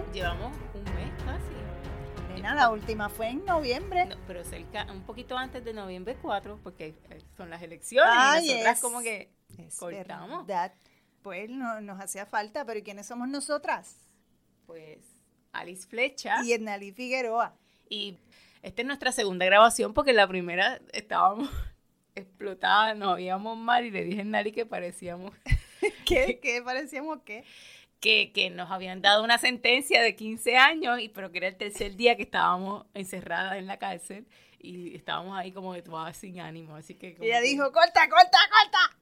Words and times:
bien? 0.00 0.12
Llevamos 0.12 0.52
un 0.74 0.84
mes 0.94 1.10
casi. 1.24 2.34
Nena, 2.34 2.54
la 2.54 2.70
última 2.70 3.08
fue 3.08 3.28
en 3.28 3.44
noviembre. 3.44 4.06
No, 4.06 4.16
pero 4.26 4.44
cerca, 4.44 4.86
un 4.92 5.02
poquito 5.02 5.36
antes 5.36 5.64
de 5.64 5.72
noviembre 5.72 6.16
4, 6.20 6.60
porque 6.62 6.94
eh, 7.10 7.18
son 7.36 7.50
las 7.50 7.62
elecciones 7.62 8.44
y 8.44 8.52
nosotras 8.52 8.80
como 8.80 9.00
que 9.00 9.30
Es 9.58 9.78
cortamos. 9.78 10.46
verdad. 10.46 10.72
Pues 11.22 11.48
no, 11.48 11.80
nos 11.80 12.00
hacía 12.00 12.26
falta, 12.26 12.64
pero 12.64 12.78
¿y 12.78 12.82
quiénes 12.82 13.06
somos 13.06 13.28
nosotras? 13.28 13.96
Pues 14.66 14.98
Alice 15.52 15.86
Flecha. 15.86 16.44
Y 16.44 16.52
Ednalí 16.52 16.92
Figueroa. 16.92 17.54
Y 17.88 18.18
esta 18.62 18.82
es 18.82 18.86
nuestra 18.86 19.12
segunda 19.12 19.46
grabación 19.46 19.94
porque 19.94 20.10
en 20.10 20.16
la 20.16 20.28
primera 20.28 20.80
estábamos 20.92 21.48
explotadas, 22.14 22.96
nos 22.96 23.16
veíamos 23.16 23.56
mal 23.56 23.84
y 23.86 23.90
le 23.90 24.04
dije 24.04 24.20
a 24.20 24.24
Nari 24.24 24.52
que 24.52 24.66
parecíamos 24.66 25.32
¿Qué, 26.04 26.38
qué 26.40 26.62
parecíamos 26.62 27.20
qué? 27.24 27.44
Que, 28.00 28.30
que 28.32 28.50
nos 28.50 28.70
habían 28.70 29.00
dado 29.02 29.24
una 29.24 29.38
sentencia 29.38 30.02
de 30.02 30.14
15 30.14 30.56
años, 30.56 31.00
y, 31.00 31.08
pero 31.08 31.32
que 31.32 31.38
era 31.38 31.48
el 31.48 31.56
tercer 31.56 31.96
día 31.96 32.16
que 32.16 32.22
estábamos 32.22 32.86
encerradas 32.94 33.56
en 33.56 33.66
la 33.66 33.78
cárcel 33.78 34.26
y 34.58 34.94
estábamos 34.94 35.36
ahí 35.38 35.52
como 35.52 35.72
de 35.74 35.82
todas 35.82 36.16
sin 36.16 36.40
ánimo. 36.40 36.76
Así 36.76 36.94
que 36.94 37.14
como 37.14 37.24
ella 37.24 37.40
que- 37.40 37.48
dijo, 37.48 37.64
corta, 37.72 38.08
corta, 38.08 38.38
corta. 38.50 38.98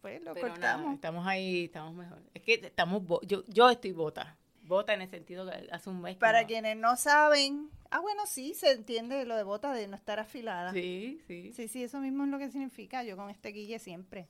Pues 0.00 0.22
lo 0.22 0.34
Pero 0.34 0.48
nada, 0.48 0.54
cortamos. 0.74 0.94
estamos 0.94 1.26
ahí, 1.26 1.64
estamos 1.64 1.94
mejor. 1.94 2.18
Es 2.34 2.42
que 2.42 2.54
estamos, 2.54 3.02
yo, 3.26 3.42
yo 3.48 3.70
estoy 3.70 3.92
bota. 3.92 4.36
Bota 4.62 4.94
en 4.94 5.02
el 5.02 5.10
sentido 5.10 5.46
que 5.50 5.68
hace 5.72 5.90
un 5.90 6.00
mes 6.00 6.14
que 6.14 6.20
Para 6.20 6.42
no- 6.42 6.46
quienes 6.46 6.76
no 6.76 6.96
saben, 6.96 7.70
ah, 7.90 8.00
bueno, 8.00 8.24
sí, 8.26 8.54
se 8.54 8.70
entiende 8.72 9.24
lo 9.26 9.36
de 9.36 9.42
bota 9.42 9.72
de 9.72 9.88
no 9.88 9.96
estar 9.96 10.20
afilada. 10.20 10.72
Sí, 10.72 11.20
sí. 11.26 11.52
Sí, 11.54 11.68
sí, 11.68 11.82
eso 11.82 12.00
mismo 12.00 12.24
es 12.24 12.30
lo 12.30 12.38
que 12.38 12.50
significa 12.50 13.02
yo 13.02 13.16
con 13.16 13.30
este 13.30 13.48
guille 13.50 13.78
siempre. 13.78 14.26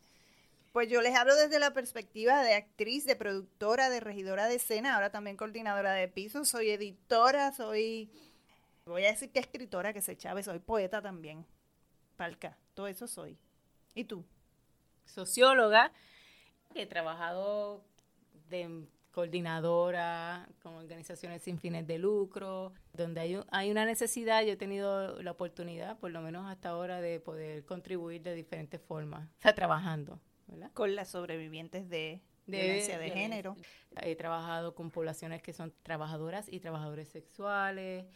Pues 0.75 0.89
yo 0.89 1.00
les 1.03 1.14
hablo 1.14 1.36
desde 1.36 1.61
la 1.61 1.72
perspectiva 1.72 2.42
de 2.42 2.55
actriz, 2.55 3.06
de 3.06 3.14
productora, 3.14 3.91
de 3.91 4.00
regidora 4.00 4.48
de 4.48 4.56
escena, 4.56 4.97
ahora 4.97 5.11
también 5.11 5.36
coordinadora 5.36 5.92
de 5.92 6.08
piso, 6.08 6.44
soy 6.44 6.70
editora, 6.70 7.53
soy, 7.53 8.11
voy 8.84 9.05
a 9.05 9.12
decir 9.12 9.31
que 9.31 9.39
escritora, 9.39 9.92
que 9.92 10.03
se 10.03 10.16
chave, 10.16 10.42
soy 10.42 10.58
poeta 10.58 11.00
también. 11.00 11.47
Palca, 12.16 12.58
todo 12.75 12.89
eso 12.89 13.06
soy. 13.06 13.39
¿Y 13.94 14.03
tú? 14.03 14.25
Socióloga, 15.05 15.92
he 16.75 16.86
trabajado 16.86 17.84
de 18.48 18.84
coordinadora 19.12 20.48
con 20.61 20.75
organizaciones 20.75 21.41
sin 21.42 21.61
fines 21.61 21.86
de 21.86 21.98
lucro, 21.98 22.72
donde 22.94 23.20
hay, 23.20 23.36
un- 23.36 23.44
hay 23.53 23.70
una 23.70 23.84
necesidad, 23.84 24.42
yo 24.42 24.55
he 24.55 24.56
tenido 24.56 25.22
la 25.22 25.31
oportunidad, 25.31 25.97
por 26.00 26.11
lo 26.11 26.20
menos 26.20 26.50
hasta 26.50 26.70
ahora, 26.70 27.00
de 27.00 27.20
poder 27.20 27.64
contribuir 27.64 28.22
de 28.22 28.34
diferentes 28.34 28.81
formas, 28.81 29.28
o 29.38 29.41
sea, 29.42 29.55
trabajando, 29.55 30.19
¿verdad? 30.47 30.70
Con 30.73 30.95
las 30.95 31.09
sobrevivientes 31.11 31.89
de, 31.89 32.20
violencia 32.47 32.98
de 32.98 33.05
violencia. 33.05 33.14
género. 33.14 33.56
He 34.03 34.17
trabajado 34.17 34.75
con 34.75 34.91
poblaciones 34.91 35.42
que 35.42 35.53
son 35.53 35.72
trabajadoras 35.82 36.47
y 36.53 36.60
trabajadores 36.60 37.09
sexuales, 37.09 38.06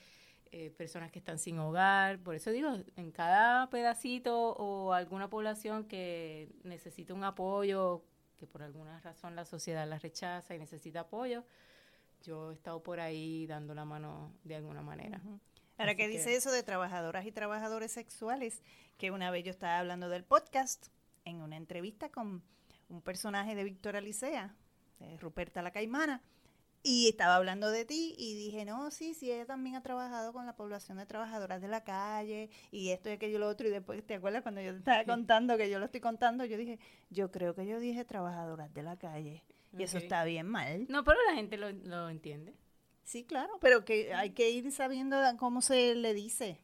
eh, 0.50 0.70
personas 0.70 1.10
que 1.10 1.18
están 1.18 1.38
sin 1.38 1.58
hogar. 1.58 2.18
Por 2.20 2.34
eso 2.34 2.50
digo, 2.50 2.70
en 2.96 3.10
cada 3.12 3.68
pedacito 3.70 4.50
o 4.52 4.92
alguna 4.92 5.28
población 5.28 5.84
que 5.84 6.50
necesita 6.64 7.14
un 7.14 7.24
apoyo, 7.24 8.02
que 8.36 8.46
por 8.46 8.62
alguna 8.62 9.00
razón 9.00 9.34
la 9.36 9.44
sociedad 9.44 9.86
la 9.88 9.98
rechaza 9.98 10.54
y 10.54 10.58
necesita 10.58 11.00
apoyo, 11.00 11.44
yo 12.22 12.50
he 12.50 12.54
estado 12.54 12.82
por 12.82 13.00
ahí 13.00 13.46
dando 13.46 13.74
la 13.74 13.84
mano 13.84 14.32
de 14.44 14.56
alguna 14.56 14.82
manera. 14.82 15.20
Ahora 15.76 15.94
que 15.94 16.04
que- 16.04 16.08
dice 16.08 16.34
eso 16.34 16.50
de 16.50 16.62
trabajadoras 16.62 17.26
y 17.26 17.32
trabajadores 17.32 17.92
sexuales, 17.92 18.62
que 18.96 19.10
una 19.10 19.30
vez 19.30 19.44
yo 19.44 19.50
estaba 19.50 19.78
hablando 19.78 20.08
del 20.08 20.24
podcast 20.24 20.88
en 21.28 21.40
una 21.40 21.56
entrevista 21.56 22.10
con 22.10 22.42
un 22.88 23.02
personaje 23.02 23.54
de 23.54 23.64
Víctor 23.64 23.96
Alicea, 23.96 24.54
de 24.98 25.16
Ruperta 25.18 25.62
la 25.62 25.70
Caimana, 25.70 26.22
y 26.82 27.08
estaba 27.08 27.36
hablando 27.36 27.70
de 27.70 27.84
ti 27.84 28.14
y 28.16 28.34
dije, 28.34 28.64
no, 28.64 28.90
sí, 28.90 29.12
sí, 29.14 29.30
ella 29.30 29.46
también 29.46 29.76
ha 29.76 29.82
trabajado 29.82 30.32
con 30.32 30.46
la 30.46 30.54
población 30.54 30.98
de 30.98 31.06
trabajadoras 31.06 31.60
de 31.60 31.68
la 31.68 31.82
calle 31.82 32.50
y 32.70 32.90
esto 32.90 33.08
y 33.08 33.12
aquello 33.12 33.36
y 33.36 33.40
lo 33.40 33.48
otro. 33.48 33.66
Y 33.66 33.70
después, 33.70 34.04
¿te 34.06 34.14
acuerdas 34.14 34.42
cuando 34.42 34.60
yo 34.60 34.72
te 34.72 34.78
estaba 34.78 35.04
contando 35.04 35.56
que 35.56 35.68
yo 35.68 35.78
lo 35.78 35.86
estoy 35.86 36.00
contando? 36.00 36.44
Yo 36.44 36.56
dije, 36.56 36.78
yo 37.10 37.30
creo 37.30 37.54
que 37.54 37.66
yo 37.66 37.80
dije 37.80 38.04
trabajadoras 38.04 38.72
de 38.72 38.82
la 38.82 38.96
calle. 38.96 39.44
Y 39.76 39.82
eso 39.82 39.98
está 39.98 40.24
bien 40.24 40.46
mal. 40.46 40.86
No, 40.88 41.04
pero 41.04 41.18
la 41.28 41.34
gente 41.34 41.56
lo, 41.58 41.70
lo 41.70 42.08
entiende. 42.08 42.54
Sí, 43.02 43.24
claro, 43.24 43.58
pero 43.60 43.84
que 43.84 44.14
hay 44.14 44.30
que 44.30 44.50
ir 44.50 44.70
sabiendo 44.70 45.16
cómo 45.36 45.60
se 45.62 45.94
le 45.94 46.14
dice 46.14 46.60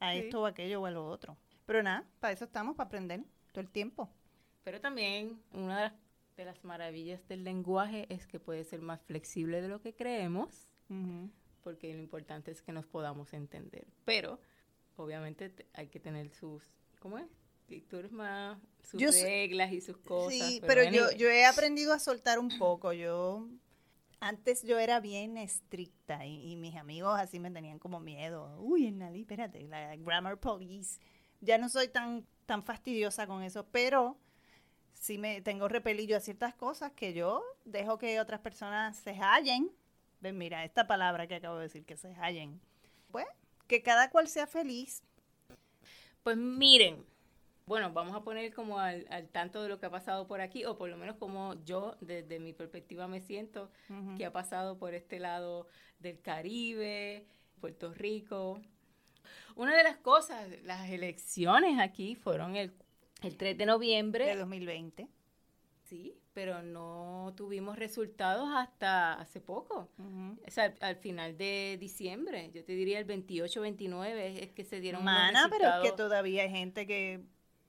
a 0.00 0.14
esto 0.14 0.42
o 0.42 0.46
aquello 0.46 0.80
o 0.80 0.86
a 0.86 0.90
lo 0.90 1.06
otro. 1.06 1.36
Pero 1.66 1.82
nada, 1.82 2.04
para 2.20 2.32
eso 2.32 2.44
estamos, 2.44 2.76
para 2.76 2.88
aprender 2.88 3.24
todo 3.54 3.62
el 3.62 3.70
tiempo. 3.70 4.10
Pero 4.64 4.80
también 4.80 5.40
una 5.52 5.76
de 5.76 5.82
las, 5.84 5.92
de 6.36 6.44
las 6.44 6.64
maravillas 6.64 7.26
del 7.28 7.44
lenguaje 7.44 8.06
es 8.08 8.26
que 8.26 8.40
puede 8.40 8.64
ser 8.64 8.82
más 8.82 9.00
flexible 9.02 9.62
de 9.62 9.68
lo 9.68 9.80
que 9.80 9.94
creemos, 9.94 10.68
porque 11.62 11.94
lo 11.94 12.00
importante 12.00 12.50
es 12.50 12.60
que 12.60 12.72
nos 12.72 12.84
podamos 12.86 13.32
entender. 13.32 13.86
Pero, 14.04 14.38
obviamente, 14.96 15.48
te- 15.48 15.66
hay 15.72 15.86
que 15.88 16.00
tener 16.00 16.30
sus, 16.30 16.62
¿cómo 16.98 17.18
es? 17.18 17.26
Tú 17.88 17.96
eres 17.96 18.12
más, 18.12 18.58
sus 18.82 19.00
Yo 19.00 19.10
reglas 19.10 19.72
y 19.72 19.80
sus 19.80 19.96
cosas. 19.98 20.32
Sí, 20.32 20.60
pero, 20.66 20.82
yo, 20.82 20.88
anyway. 21.04 21.16
yo 21.16 21.28
he 21.28 21.46
aprendido 21.46 21.92
a 21.94 21.98
soltar 21.98 22.38
un 22.38 22.50
poco. 22.58 22.92
Yo 22.92 23.48
antes 24.20 24.62
yo 24.62 24.78
era 24.78 25.00
bien 25.00 25.36
estricta 25.38 26.24
y, 26.26 26.52
y 26.52 26.56
mis 26.56 26.76
amigos 26.76 27.18
así 27.18 27.38
me 27.40 27.50
tenían 27.50 27.78
como 27.78 28.00
miedo. 28.00 28.58
Uy, 28.60 28.90
Nali, 28.90 29.20
espérate, 29.22 29.62
la 29.62 29.96
grammar 29.96 30.38
police. 30.38 31.00
Ya 31.40 31.58
no 31.58 31.68
soy 31.68 31.88
tan 31.88 32.26
tan 32.44 32.62
fastidiosa 32.62 33.26
con 33.26 33.42
eso, 33.42 33.66
pero 33.70 34.16
sí 34.92 35.18
me 35.18 35.40
tengo 35.42 35.68
repelillo 35.68 36.16
a 36.16 36.20
ciertas 36.20 36.54
cosas 36.54 36.92
que 36.92 37.12
yo 37.12 37.42
dejo 37.64 37.98
que 37.98 38.20
otras 38.20 38.40
personas 38.40 38.96
se 38.96 39.14
hallen. 39.14 39.70
Ven, 40.20 40.38
mira, 40.38 40.64
esta 40.64 40.86
palabra 40.86 41.26
que 41.26 41.34
acabo 41.34 41.56
de 41.56 41.64
decir, 41.64 41.84
que 41.84 41.96
se 41.96 42.14
hallen. 42.14 42.60
Pues, 43.10 43.26
que 43.66 43.82
cada 43.82 44.10
cual 44.10 44.28
sea 44.28 44.46
feliz. 44.46 45.02
Pues 46.22 46.36
miren, 46.36 47.04
bueno, 47.66 47.92
vamos 47.92 48.14
a 48.14 48.22
poner 48.22 48.52
como 48.52 48.78
al, 48.78 49.06
al 49.10 49.28
tanto 49.28 49.62
de 49.62 49.68
lo 49.68 49.78
que 49.78 49.86
ha 49.86 49.90
pasado 49.90 50.26
por 50.26 50.40
aquí, 50.40 50.64
o 50.64 50.76
por 50.76 50.88
lo 50.88 50.96
menos 50.96 51.16
como 51.16 51.54
yo, 51.64 51.96
desde 52.00 52.38
mi 52.38 52.52
perspectiva, 52.52 53.08
me 53.08 53.20
siento 53.20 53.70
que 54.16 54.26
ha 54.26 54.32
pasado 54.32 54.78
por 54.78 54.94
este 54.94 55.18
lado 55.18 55.66
del 55.98 56.20
Caribe, 56.20 57.26
Puerto 57.60 57.94
Rico. 57.94 58.60
Una 59.56 59.76
de 59.76 59.84
las 59.84 59.96
cosas, 59.98 60.48
las 60.64 60.88
elecciones 60.90 61.78
aquí 61.80 62.14
fueron 62.16 62.56
el, 62.56 62.72
el 63.22 63.36
3 63.36 63.56
de 63.56 63.66
noviembre, 63.66 64.26
De 64.26 64.36
2020. 64.36 65.08
sí, 65.82 66.18
pero 66.32 66.62
no 66.62 67.32
tuvimos 67.36 67.78
resultados 67.78 68.48
hasta 68.56 69.12
hace 69.14 69.40
poco. 69.40 69.88
Ujú. 69.98 70.36
O 70.44 70.50
sea, 70.50 70.64
al, 70.64 70.74
al 70.80 70.96
final 70.96 71.36
de 71.38 71.76
diciembre, 71.78 72.50
yo 72.52 72.64
te 72.64 72.72
diría 72.72 72.98
el 72.98 73.04
28, 73.04 73.60
29 73.60 74.42
es 74.42 74.50
que 74.50 74.64
se 74.64 74.80
dieron 74.80 75.04
Mana, 75.04 75.48
pero 75.48 75.68
es 75.68 75.90
que 75.90 75.96
todavía 75.96 76.42
hay 76.42 76.50
gente 76.50 76.86
que, 76.88 77.20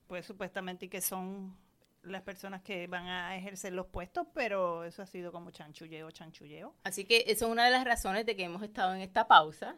pues 0.07 0.25
supuestamente 0.25 0.89
que 0.89 1.01
son 1.01 1.55
las 2.01 2.23
personas 2.23 2.61
que 2.63 2.87
van 2.87 3.05
a 3.07 3.35
ejercer 3.37 3.73
los 3.73 3.85
puestos, 3.87 4.25
pero 4.33 4.83
eso 4.83 5.01
ha 5.03 5.07
sido 5.07 5.31
como 5.31 5.51
chanchulleo, 5.51 6.09
chanchulleo. 6.09 6.73
Así 6.83 7.05
que 7.05 7.25
eso 7.27 7.45
es 7.45 7.51
una 7.51 7.65
de 7.65 7.71
las 7.71 7.83
razones 7.83 8.25
de 8.25 8.35
que 8.35 8.43
hemos 8.45 8.63
estado 8.63 8.95
en 8.95 9.01
esta 9.01 9.27
pausa, 9.27 9.75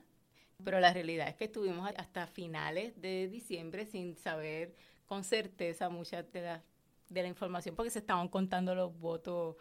pero 0.64 0.80
la 0.80 0.94
realidad 0.94 1.28
es 1.28 1.36
que 1.36 1.46
estuvimos 1.46 1.90
hasta 1.98 2.28
finales 2.28 3.00
de 3.00 3.28
diciembre 3.28 3.86
sin 3.86 4.16
saber 4.16 4.76
con 5.06 5.24
certeza 5.24 5.90
mucha 5.90 6.24
de 6.24 6.42
la, 6.42 6.64
de 7.10 7.22
la 7.22 7.28
información 7.28 7.76
porque 7.76 7.92
se 7.92 8.00
estaban 8.00 8.28
contando 8.28 8.76
los 8.76 8.98
votos 9.00 9.56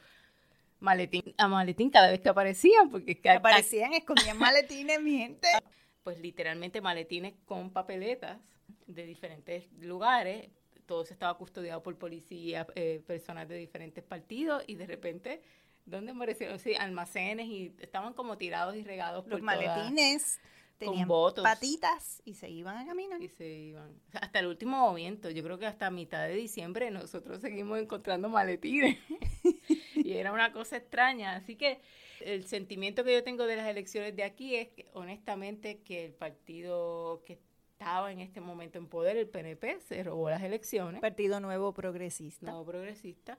maletín 0.81 1.35
a 1.39 1.49
maletín 1.49 1.91
cada 1.91 2.11
vez 2.11 2.21
que 2.21 2.29
aparecían, 2.29 2.91
porque 2.91 3.21
Aparecían, 3.31 3.95
escondían 3.95 4.39
maletines, 4.39 5.01
mi 5.01 5.19
gente. 5.19 5.49
pues 6.03 6.21
literalmente 6.21 6.81
maletines 6.81 7.35
con 7.47 7.71
papeletas 7.71 8.39
de 8.87 9.05
diferentes 9.07 9.71
lugares. 9.81 10.49
Todo 10.87 11.05
se 11.05 11.15
estaba 11.15 11.37
custodiado 11.37 11.83
por 11.83 11.97
policía, 11.99 12.67
eh, 12.77 13.03
personas 13.07 13.49
de 13.49 13.57
diferentes 13.57 14.05
partidos 14.05 14.63
y 14.69 14.77
de 14.77 14.87
repente, 14.87 15.43
¿dónde 15.85 16.13
aparecieron? 16.13 16.61
Sí, 16.61 16.75
almacenes 16.77 17.47
y 17.49 17.75
estaban 17.81 18.13
como 18.13 18.39
tirados 18.39 18.77
y 18.77 18.85
regados 18.85 19.27
Los 19.27 19.41
por 19.41 19.43
maletines 19.43 20.39
tenían 20.79 21.09
votos. 21.09 21.43
patitas 21.43 22.23
y 22.25 22.35
se 22.35 22.51
iban 22.51 22.77
a 22.77 22.87
caminar. 22.87 23.23
y 23.23 23.29
se 23.29 23.49
iban. 23.49 23.91
O 24.09 24.11
sea, 24.11 24.21
hasta 24.21 24.39
el 24.41 24.47
último 24.47 24.79
momento, 24.79 25.31
yo 25.31 25.43
creo 25.43 25.59
que 25.59 25.67
hasta 25.67 25.91
mitad 25.91 26.27
de 26.27 26.35
diciembre 26.35 26.91
nosotros 26.91 27.41
seguimos 27.41 27.79
encontrando 27.79 28.29
maletines. 28.29 28.99
y 29.95 30.13
era 30.13 30.33
una 30.33 30.53
cosa 30.53 30.77
extraña. 30.77 31.37
Así 31.37 31.57
que 31.57 31.81
el 32.21 32.45
sentimiento 32.45 33.05
que 33.05 33.13
yo 33.13 33.25
tengo 33.25 33.47
de 33.47 33.57
las 33.57 33.69
elecciones 33.69 34.15
de 34.17 34.25
aquí 34.25 34.57
es 34.57 34.69
que, 34.69 34.87
honestamente 34.93 35.83
que 35.83 36.05
el 36.05 36.13
partido 36.13 37.23
que 37.27 37.39
estaba 37.73 38.11
en 38.11 38.21
este 38.21 38.41
momento 38.41 38.79
en 38.79 38.87
poder, 38.87 39.17
el 39.17 39.29
PNP, 39.29 39.81
se 39.81 40.03
robó 40.03 40.31
las 40.31 40.43
elecciones. 40.43 41.01
Partido 41.01 41.41
Nuevo 41.41 41.73
Progresista. 41.75 42.47
Nuevo 42.47 42.65
progresista. 42.65 43.39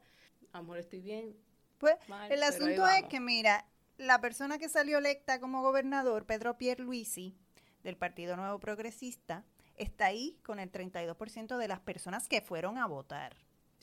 Amor, 0.54 0.78
estoy 0.78 1.02
bien. 1.02 1.36
Pues 1.80 1.96
mal, 2.08 2.32
el 2.32 2.44
asunto 2.44 2.88
es 2.88 3.04
que, 3.06 3.20
mira, 3.20 3.66
la 3.98 4.22
persona 4.22 4.58
que 4.58 4.70
salió 4.70 4.98
electa 4.98 5.40
como 5.40 5.62
gobernador, 5.62 6.26
Pedro 6.26 6.58
Pierluisi, 6.58 7.36
del 7.84 7.98
Partido 7.98 8.36
Nuevo 8.36 8.60
Progresista, 8.60 9.46
está 9.76 10.06
ahí 10.08 10.40
con 10.44 10.60
el 10.60 10.72
32% 10.72 11.58
de 11.58 11.68
las 11.68 11.80
personas 11.80 12.28
que 12.28 12.42
fueron 12.42 12.78
a 12.78 12.86
votar. 12.86 13.36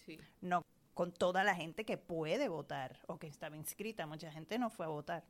Sí. 0.05 0.19
No 0.41 0.63
con 0.95 1.13
toda 1.13 1.45
la 1.45 1.55
gente 1.55 1.85
que 1.85 1.99
puede 1.99 2.49
votar 2.49 3.01
o 3.07 3.19
que 3.19 3.27
estaba 3.27 3.57
inscrita. 3.57 4.07
Mucha 4.07 4.31
gente 4.31 4.59
no 4.59 4.71
fue 4.71 4.87
a 4.87 4.91
votar. 4.91 5.25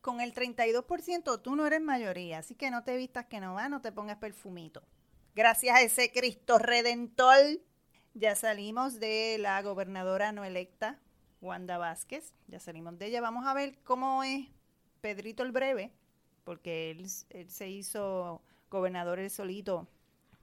Con 0.00 0.20
el 0.20 0.34
32% 0.34 1.40
tú 1.40 1.56
no 1.56 1.66
eres 1.66 1.80
mayoría, 1.80 2.38
así 2.38 2.54
que 2.54 2.70
no 2.70 2.84
te 2.84 2.96
vistas 2.96 3.26
que 3.26 3.40
no 3.40 3.54
va, 3.54 3.68
no 3.68 3.80
te 3.80 3.92
pongas 3.92 4.18
perfumito. 4.18 4.82
Gracias 5.34 5.76
a 5.76 5.82
ese 5.82 6.12
Cristo 6.12 6.58
Redentor, 6.58 7.60
ya 8.14 8.34
salimos 8.34 9.00
de 9.00 9.36
la 9.38 9.60
gobernadora 9.62 10.32
no 10.32 10.44
electa, 10.44 10.98
Wanda 11.40 11.78
Vázquez. 11.78 12.34
Ya 12.46 12.60
salimos 12.60 12.98
de 12.98 13.06
ella. 13.06 13.20
Vamos 13.20 13.46
a 13.46 13.54
ver 13.54 13.78
cómo 13.84 14.22
es 14.22 14.48
Pedrito 15.00 15.42
el 15.42 15.52
Breve, 15.52 15.92
porque 16.44 16.90
él, 16.90 17.06
él 17.30 17.50
se 17.50 17.68
hizo 17.68 18.42
gobernador 18.70 19.18
el 19.18 19.30
solito 19.30 19.88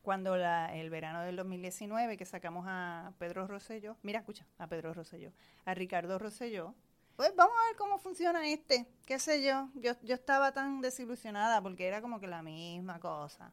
cuando 0.05 0.35
el 0.35 0.89
verano 0.91 1.23
del 1.23 1.35
2019 1.35 2.15
que 2.15 2.25
sacamos 2.25 2.65
a 2.67 3.11
Pedro 3.17 3.47
Rosselló, 3.47 3.97
mira, 4.03 4.19
escucha, 4.19 4.45
a 4.59 4.67
Pedro 4.67 4.93
Rosselló, 4.93 5.31
a 5.65 5.73
Ricardo 5.73 6.19
Rosselló, 6.19 6.75
pues 7.15 7.35
vamos 7.35 7.55
a 7.59 7.67
ver 7.69 7.75
cómo 7.75 7.97
funciona 7.97 8.47
este, 8.47 8.85
qué 9.07 9.17
sé 9.17 9.43
yo, 9.43 9.69
yo, 9.73 9.93
yo 10.03 10.13
estaba 10.13 10.51
tan 10.51 10.79
desilusionada 10.79 11.59
porque 11.59 11.87
era 11.87 12.01
como 12.01 12.19
que 12.19 12.27
la 12.27 12.43
misma 12.43 12.99
cosa. 12.99 13.51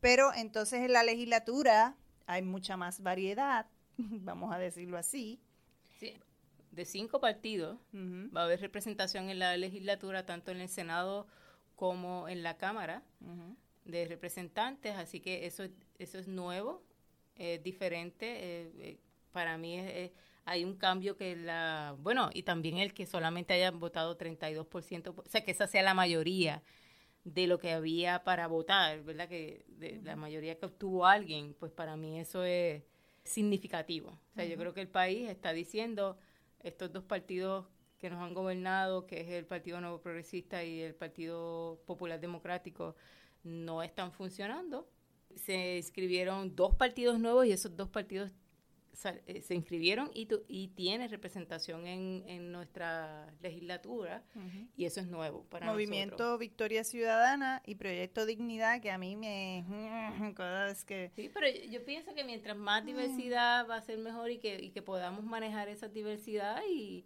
Pero 0.00 0.34
entonces 0.34 0.80
en 0.80 0.92
la 0.92 1.04
legislatura 1.04 1.94
hay 2.26 2.42
mucha 2.42 2.76
más 2.76 3.00
variedad, 3.00 3.66
vamos 3.96 4.52
a 4.52 4.58
decirlo 4.58 4.98
así. 4.98 5.40
Sí, 6.00 6.18
de 6.72 6.84
cinco 6.84 7.20
partidos 7.20 7.78
va 8.36 8.40
a 8.42 8.44
haber 8.44 8.60
representación 8.60 9.30
en 9.30 9.38
la 9.38 9.56
legislatura, 9.56 10.26
tanto 10.26 10.50
en 10.50 10.60
el 10.60 10.68
Senado 10.68 11.26
como 11.76 12.28
en 12.28 12.42
la 12.42 12.56
Cámara 12.56 13.02
de 13.84 14.06
Representantes, 14.06 14.94
así 14.96 15.20
que 15.20 15.46
eso, 15.46 15.64
eso 15.98 16.18
es 16.18 16.28
nuevo, 16.28 16.82
es 17.36 17.62
diferente. 17.62 18.26
eh, 18.26 18.72
eh, 18.78 18.98
para 19.32 19.56
mí 19.58 19.78
es- 19.78 19.94
es- 19.94 20.10
hay 20.44 20.64
un 20.64 20.76
cambio 20.76 21.16
que 21.16 21.36
la... 21.36 21.94
Bueno, 22.00 22.28
y 22.34 22.42
también 22.42 22.78
el 22.78 22.92
que 22.94 23.06
solamente 23.06 23.54
hayan 23.54 23.78
votado 23.78 24.16
32%, 24.16 25.14
o 25.16 25.24
sea, 25.28 25.44
que 25.44 25.52
esa 25.52 25.66
sea 25.66 25.82
la 25.82 25.94
mayoría 25.94 26.62
de 27.24 27.46
lo 27.46 27.58
que 27.58 27.72
había 27.72 28.24
para 28.24 28.46
votar, 28.48 29.02
¿verdad? 29.04 29.28
Que 29.28 29.64
de 29.68 30.00
la 30.02 30.16
mayoría 30.16 30.58
que 30.58 30.66
obtuvo 30.66 31.06
alguien, 31.06 31.54
pues 31.58 31.70
para 31.72 31.96
mí 31.96 32.18
eso 32.18 32.44
es 32.44 32.82
significativo. 33.24 34.10
O 34.10 34.34
sea, 34.34 34.44
yo 34.44 34.56
creo 34.56 34.74
que 34.74 34.80
el 34.80 34.88
país 34.88 35.28
está 35.30 35.52
diciendo, 35.52 36.18
estos 36.62 36.92
dos 36.92 37.04
partidos 37.04 37.66
que 37.98 38.10
nos 38.10 38.20
han 38.20 38.34
gobernado, 38.34 39.06
que 39.06 39.20
es 39.20 39.28
el 39.28 39.46
Partido 39.46 39.80
Nuevo 39.80 40.00
Progresista 40.00 40.64
y 40.64 40.80
el 40.80 40.94
Partido 40.94 41.80
Popular 41.86 42.20
Democrático, 42.20 42.96
no 43.44 43.82
están 43.82 44.12
funcionando. 44.12 44.88
Se 45.36 45.76
inscribieron 45.76 46.54
dos 46.56 46.74
partidos 46.74 47.18
nuevos 47.20 47.46
y 47.46 47.52
esos 47.52 47.76
dos 47.76 47.88
partidos 47.88 48.30
sal- 48.92 49.22
eh, 49.26 49.40
se 49.42 49.54
inscribieron 49.54 50.10
y, 50.14 50.26
tu- 50.26 50.42
y 50.48 50.68
tienen 50.68 51.10
representación 51.10 51.86
en, 51.86 52.24
en 52.26 52.52
nuestra 52.52 53.32
legislatura 53.40 54.22
y 54.76 54.84
eso 54.84 55.00
es 55.00 55.06
nuevo 55.06 55.44
para 55.44 55.66
Movimiento 55.66 56.16
nosotros. 56.16 56.38
Victoria 56.40 56.84
Ciudadana 56.84 57.62
y 57.66 57.74
Proyecto 57.76 58.26
Dignidad, 58.26 58.80
que 58.80 58.90
a 58.90 58.98
mí 58.98 59.16
me... 59.16 59.64
Vez 60.66 60.84
que... 60.84 61.10
Sí, 61.16 61.30
pero 61.32 61.48
yo- 61.48 61.70
yo 61.70 61.84
pienso 61.84 62.14
que 62.14 62.24
mientras 62.24 62.56
más 62.56 62.84
diversidad 62.84 63.66
va 63.68 63.76
a 63.76 63.82
ser 63.82 63.98
mejor 63.98 64.30
y 64.30 64.38
que, 64.38 64.60
y 64.62 64.70
que 64.70 64.82
podamos 64.82 65.24
manejar 65.24 65.68
esa 65.68 65.88
diversidad 65.88 66.62
y, 66.70 67.04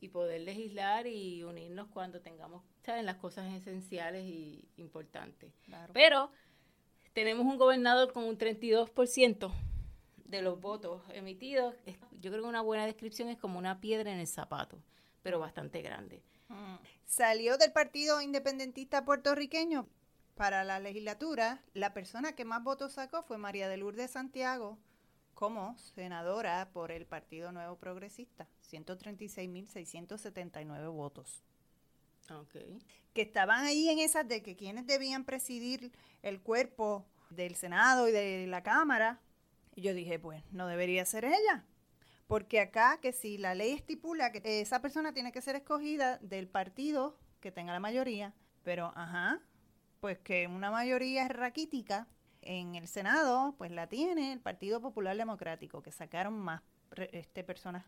y 0.00 0.08
poder 0.08 0.40
legislar 0.42 1.06
y 1.06 1.42
unirnos 1.44 1.88
cuando 1.88 2.20
tengamos 2.20 2.62
¿sabes? 2.84 3.04
las 3.04 3.16
cosas 3.16 3.52
esenciales 3.54 4.24
y 4.24 4.68
importantes. 4.76 5.52
Claro. 5.64 5.92
Pero 5.94 6.30
tenemos 7.12 7.46
un 7.46 7.56
gobernador 7.56 8.12
con 8.12 8.24
un 8.24 8.36
32% 8.36 9.50
de 10.36 10.42
los 10.42 10.60
votos 10.60 11.02
emitidos. 11.12 11.74
Es- 11.86 11.96
Yo 12.20 12.30
creo 12.30 12.42
que 12.42 12.48
una 12.48 12.62
buena 12.62 12.86
descripción 12.86 13.28
es 13.28 13.38
como 13.38 13.58
una 13.58 13.80
piedra 13.80 14.10
en 14.12 14.18
el 14.18 14.26
zapato, 14.26 14.78
pero 15.22 15.38
bastante 15.38 15.82
grande. 15.82 16.22
Mm. 16.48 16.76
Salió 17.04 17.58
del 17.58 17.72
Partido 17.72 18.20
Independentista 18.22 19.04
Puertorriqueño 19.04 19.86
para 20.34 20.64
la 20.64 20.78
legislatura. 20.80 21.62
La 21.74 21.92
persona 21.92 22.34
que 22.34 22.44
más 22.44 22.62
votos 22.62 22.92
sacó 22.92 23.22
fue 23.22 23.38
María 23.38 23.68
de 23.68 23.76
Lourdes 23.78 24.12
Santiago 24.12 24.78
como 25.34 25.76
senadora 25.78 26.70
por 26.72 26.90
el 26.92 27.06
Partido 27.06 27.52
Nuevo 27.52 27.76
Progresista. 27.76 28.48
136.679 28.70 30.90
votos. 30.92 31.42
Okay. 32.28 32.78
Que 33.12 33.22
estaban 33.22 33.64
ahí 33.64 33.88
en 33.88 33.98
esas 34.00 34.26
de 34.26 34.42
que 34.42 34.56
quienes 34.56 34.86
debían 34.86 35.24
presidir 35.24 35.92
el 36.22 36.40
cuerpo 36.40 37.04
del 37.30 37.54
Senado 37.54 38.08
y 38.08 38.12
de 38.12 38.46
la 38.48 38.62
Cámara. 38.62 39.20
Y 39.76 39.82
yo 39.82 39.94
dije, 39.94 40.18
pues 40.18 40.42
no 40.50 40.66
debería 40.66 41.04
ser 41.04 41.24
ella. 41.26 41.64
Porque 42.26 42.60
acá, 42.60 42.98
que 43.00 43.12
si 43.12 43.38
la 43.38 43.54
ley 43.54 43.72
estipula 43.72 44.32
que 44.32 44.60
esa 44.60 44.80
persona 44.82 45.12
tiene 45.12 45.30
que 45.30 45.42
ser 45.42 45.54
escogida 45.54 46.18
del 46.18 46.48
partido 46.48 47.16
que 47.40 47.52
tenga 47.52 47.72
la 47.72 47.78
mayoría, 47.78 48.34
pero 48.64 48.92
ajá, 48.96 49.40
pues 50.00 50.18
que 50.18 50.48
una 50.48 50.72
mayoría 50.72 51.28
raquítica 51.28 52.08
en 52.42 52.74
el 52.74 52.88
Senado, 52.88 53.54
pues 53.58 53.70
la 53.70 53.88
tiene 53.88 54.32
el 54.32 54.40
Partido 54.40 54.80
Popular 54.80 55.16
Democrático, 55.16 55.82
que 55.82 55.92
sacaron 55.92 56.38
más 56.40 56.62
este, 57.12 57.44
personas 57.44 57.84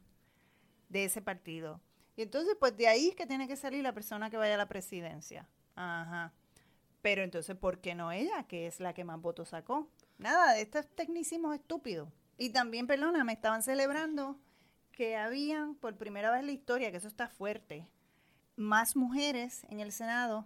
de 0.88 1.05
ese 1.05 1.23
partido. 1.23 1.81
Y 2.17 2.23
entonces, 2.23 2.56
pues 2.58 2.76
de 2.76 2.88
ahí 2.88 3.08
es 3.08 3.14
que 3.14 3.26
tiene 3.26 3.49
que 3.49 3.56
salir 3.56 3.82
la 3.82 3.93
persona 3.93 4.31
que 4.31 4.37
vaya 4.37 4.55
a 4.55 4.58
la 4.58 4.69
presidencia. 4.69 5.49
Ajá. 5.75 6.32
Pero 7.02 7.23
entonces, 7.23 7.56
¿por 7.56 7.81
qué 7.81 7.94
no 7.94 8.11
ella, 8.11 8.44
que 8.49 8.67
es 8.67 8.81
la 8.81 8.93
que 8.93 9.05
más 9.05 9.20
votos 9.20 9.50
sacó? 9.50 9.88
Nada, 10.19 10.53
de 10.53 10.62
estos 10.62 10.87
tecnicismos 10.94 11.55
estúpidos. 11.55 12.09
Y 12.37 12.50
también, 12.50 12.87
perdona, 12.87 13.25
me 13.25 13.32
estaban 13.32 13.63
celebrando 13.63 14.39
que 14.93 15.17
habían, 15.17 15.75
por 15.75 15.96
primera 15.96 16.31
vez 16.31 16.41
en 16.41 16.46
la 16.46 16.53
historia, 16.53 16.91
que 16.91 16.98
eso 16.98 17.08
está 17.08 17.29
fuerte, 17.29 17.89
más 18.56 18.96
mujeres 18.96 19.65
en 19.70 19.81
el 19.81 19.93
Senado 19.93 20.44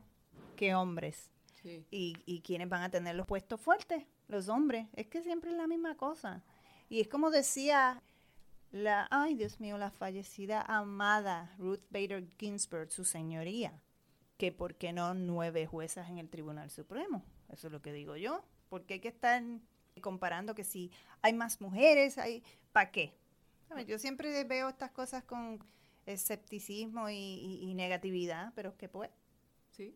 que 0.57 0.75
hombres. 0.75 1.31
Sí. 1.63 1.87
¿Y, 1.91 2.17
y 2.27 2.41
quiénes 2.43 2.69
van 2.69 2.83
a 2.83 2.91
tener 2.91 3.15
los 3.15 3.27
puestos 3.27 3.61
fuertes? 3.61 4.05
Los 4.29 4.49
hombres. 4.49 4.89
Es 4.95 5.07
que 5.07 5.23
siempre 5.23 5.51
es 5.51 5.57
la 5.57 5.67
misma 5.67 5.97
cosa. 5.97 6.45
Y 6.89 7.01
es 7.01 7.09
como 7.09 7.31
decía 7.31 8.03
la, 8.73 9.07
ay 9.11 9.35
Dios 9.35 9.61
mío, 9.61 9.79
la 9.79 9.91
fallecida 9.91 10.63
amada 10.63 11.55
Ruth 11.59 11.83
Bader 11.91 12.27
Ginsburg, 12.39 12.91
su 12.91 13.05
señoría, 13.05 13.81
que 14.39 14.51
por 14.51 14.75
qué 14.75 14.93
no 14.93 15.15
nueve 15.15 15.67
juezas 15.67 16.09
en 16.09 16.19
el 16.19 16.31
Tribunal 16.31 16.71
Supremo. 16.71 17.23
Eso 17.49 17.67
es 17.69 17.73
lo 17.73 17.83
que 17.83 17.93
digo 17.93 18.17
yo. 18.17 18.43
Porque 18.73 18.95
hay 18.95 19.01
que 19.01 19.09
estar 19.17 19.43
comparando 20.01 20.55
que 20.55 20.65
si 20.65 20.91
hay 21.23 21.35
más 21.35 21.61
mujeres, 21.61 22.17
hay 22.19 22.43
¿para 22.73 22.91
qué? 22.91 23.13
Yo 23.87 23.99
siempre 23.99 24.45
veo 24.45 24.69
estas 24.69 24.91
cosas 24.91 25.25
con 25.25 25.59
escepticismo 26.07 27.09
y, 27.09 27.15
y- 27.15 27.61
y 27.71 27.75
negatividad, 27.75 28.53
pero 28.55 28.71
es 28.71 28.77
que 28.77 28.89
pues... 28.89 29.11
Sí. 29.71 29.95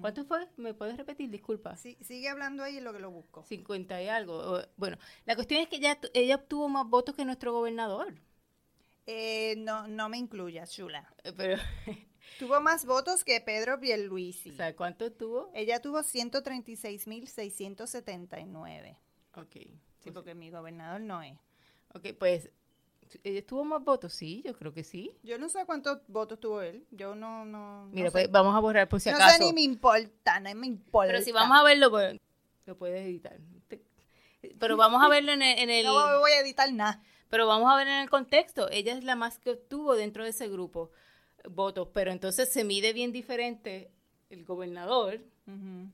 ¿Cuánto 0.00 0.24
fue? 0.24 0.46
¿Me 0.56 0.74
puedes 0.74 0.96
repetir? 0.96 1.30
Disculpa. 1.30 1.76
Sí, 1.76 1.96
sigue 2.02 2.28
hablando 2.28 2.62
ahí 2.62 2.76
en 2.78 2.84
lo 2.84 2.92
que 2.92 2.98
lo 3.00 3.10
busco. 3.10 3.42
50 3.44 4.02
y 4.02 4.08
algo. 4.08 4.60
Bueno, 4.76 4.98
la 5.24 5.34
cuestión 5.34 5.60
es 5.62 5.68
que 5.68 5.76
ella, 5.76 5.98
ella 6.14 6.36
obtuvo 6.36 6.68
más 6.68 6.86
votos 6.86 7.14
que 7.14 7.24
nuestro 7.24 7.52
gobernador. 7.52 8.14
Eh, 9.06 9.56
no, 9.58 9.88
no 9.88 10.08
me 10.08 10.18
incluyas, 10.18 10.70
Chula. 10.72 11.12
Eh, 11.24 11.32
Pero, 11.36 11.56
Tuvo 12.38 12.60
más 12.60 12.84
votos 12.86 13.24
que 13.24 13.40
Pedro 13.40 13.80
Pierluisi. 13.80 14.50
o 14.50 14.54
sea, 14.54 14.76
¿cuánto 14.76 15.06
obtuvo? 15.06 15.50
Ella 15.54 15.80
tuvo 15.80 16.02
136.679. 16.02 18.96
Ok. 19.36 19.56
Sí, 20.02 20.10
porque 20.12 20.34
mi 20.34 20.50
gobernador 20.50 21.00
no 21.00 21.22
es. 21.22 21.36
Ok, 21.94 22.08
pues, 22.18 22.50
¿ella 23.24 23.44
tuvo 23.46 23.64
más 23.64 23.82
votos? 23.84 24.12
Sí, 24.14 24.42
yo 24.44 24.56
creo 24.56 24.72
que 24.72 24.84
sí. 24.84 25.16
Yo 25.22 25.38
no 25.38 25.48
sé 25.48 25.64
cuántos 25.66 25.98
votos 26.08 26.40
tuvo 26.40 26.62
él. 26.62 26.84
Yo 26.90 27.14
no, 27.14 27.44
no. 27.44 27.84
no 27.86 27.90
Mira, 27.92 28.08
sé. 28.08 28.12
pues 28.12 28.30
vamos 28.30 28.54
a 28.56 28.60
borrar 28.60 28.88
por 28.88 29.00
si 29.00 29.10
no 29.10 29.16
acaso. 29.16 29.38
sé 29.38 29.44
ni 29.44 29.52
me 29.52 29.60
importa, 29.62 30.40
no 30.40 30.54
me 30.54 30.66
importa. 30.66 31.12
Pero 31.12 31.24
si 31.24 31.32
vamos 31.32 31.58
a 31.58 31.62
verlo, 31.62 31.90
pues, 31.90 32.18
lo 32.66 32.76
puedes 32.76 33.04
editar. 33.04 33.38
Pero 34.58 34.76
vamos 34.78 35.02
a 35.04 35.08
verlo 35.08 35.32
en 35.32 35.42
el, 35.42 35.58
en 35.58 35.68
el- 35.70 35.84
No 35.84 36.18
voy 36.20 36.30
a 36.32 36.40
editar 36.40 36.72
nada. 36.72 37.02
pero 37.28 37.46
vamos 37.46 37.70
a 37.70 37.76
ver 37.76 37.86
en 37.88 37.98
el 38.00 38.08
contexto. 38.08 38.70
Ella 38.70 38.94
es 38.94 39.04
la 39.04 39.16
más 39.16 39.38
que 39.38 39.50
obtuvo 39.50 39.94
dentro 39.96 40.24
de 40.24 40.30
ese 40.30 40.48
grupo 40.48 40.90
eh, 40.90 40.94
votos, 41.48 41.88
pero 41.92 42.10
entonces 42.12 42.48
se 42.52 42.64
mide 42.64 42.92
bien 42.92 43.12
diferente 43.12 43.90
el 44.30 44.44
gobernador 44.44 45.20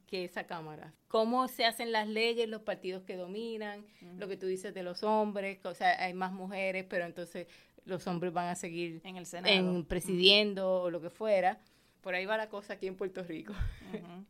que 0.06 0.24
esa 0.24 0.46
cámara. 0.46 0.92
Cómo 1.08 1.48
se 1.48 1.64
hacen 1.64 1.90
las 1.90 2.06
leyes, 2.08 2.46
los 2.46 2.60
partidos 2.60 3.02
que 3.04 3.16
dominan, 3.16 3.86
lo 4.18 4.28
que 4.28 4.36
tú 4.36 4.46
dices 4.46 4.74
de 4.74 4.82
los 4.82 5.02
hombres, 5.02 5.64
o 5.64 5.72
sea, 5.74 6.02
hay 6.04 6.12
más 6.12 6.30
mujeres, 6.32 6.84
pero 6.86 7.06
entonces 7.06 7.46
los 7.86 8.06
hombres 8.06 8.34
van 8.34 8.48
a 8.48 8.54
seguir 8.54 9.00
En 9.04 9.16
el 9.16 9.24
Senado. 9.24 9.54
en 9.54 9.84
presidiendo 9.86 10.82
o 10.82 10.90
lo 10.90 11.00
que 11.00 11.08
fuera. 11.08 11.58
Por 12.02 12.14
ahí 12.14 12.26
va 12.26 12.36
la 12.36 12.50
cosa 12.50 12.74
aquí 12.74 12.86
en 12.86 12.96
Puerto 12.96 13.22
Rico. 13.22 13.54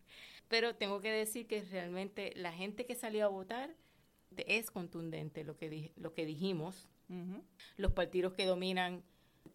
Pero 0.48 0.76
tengo 0.76 1.00
que 1.00 1.10
decir 1.10 1.46
que 1.48 1.62
realmente 1.62 2.32
la 2.36 2.52
gente 2.52 2.86
que 2.86 2.94
salió 2.94 3.24
a 3.24 3.28
votar 3.28 3.74
es 4.36 4.70
contundente 4.70 5.42
lo 5.44 5.56
que, 5.56 5.70
dij- 5.70 5.92
lo 5.96 6.12
que 6.14 6.24
dijimos. 6.24 6.86
Los 7.76 7.92
partidos 7.92 8.32
que 8.32 8.46
dominan, 8.46 9.02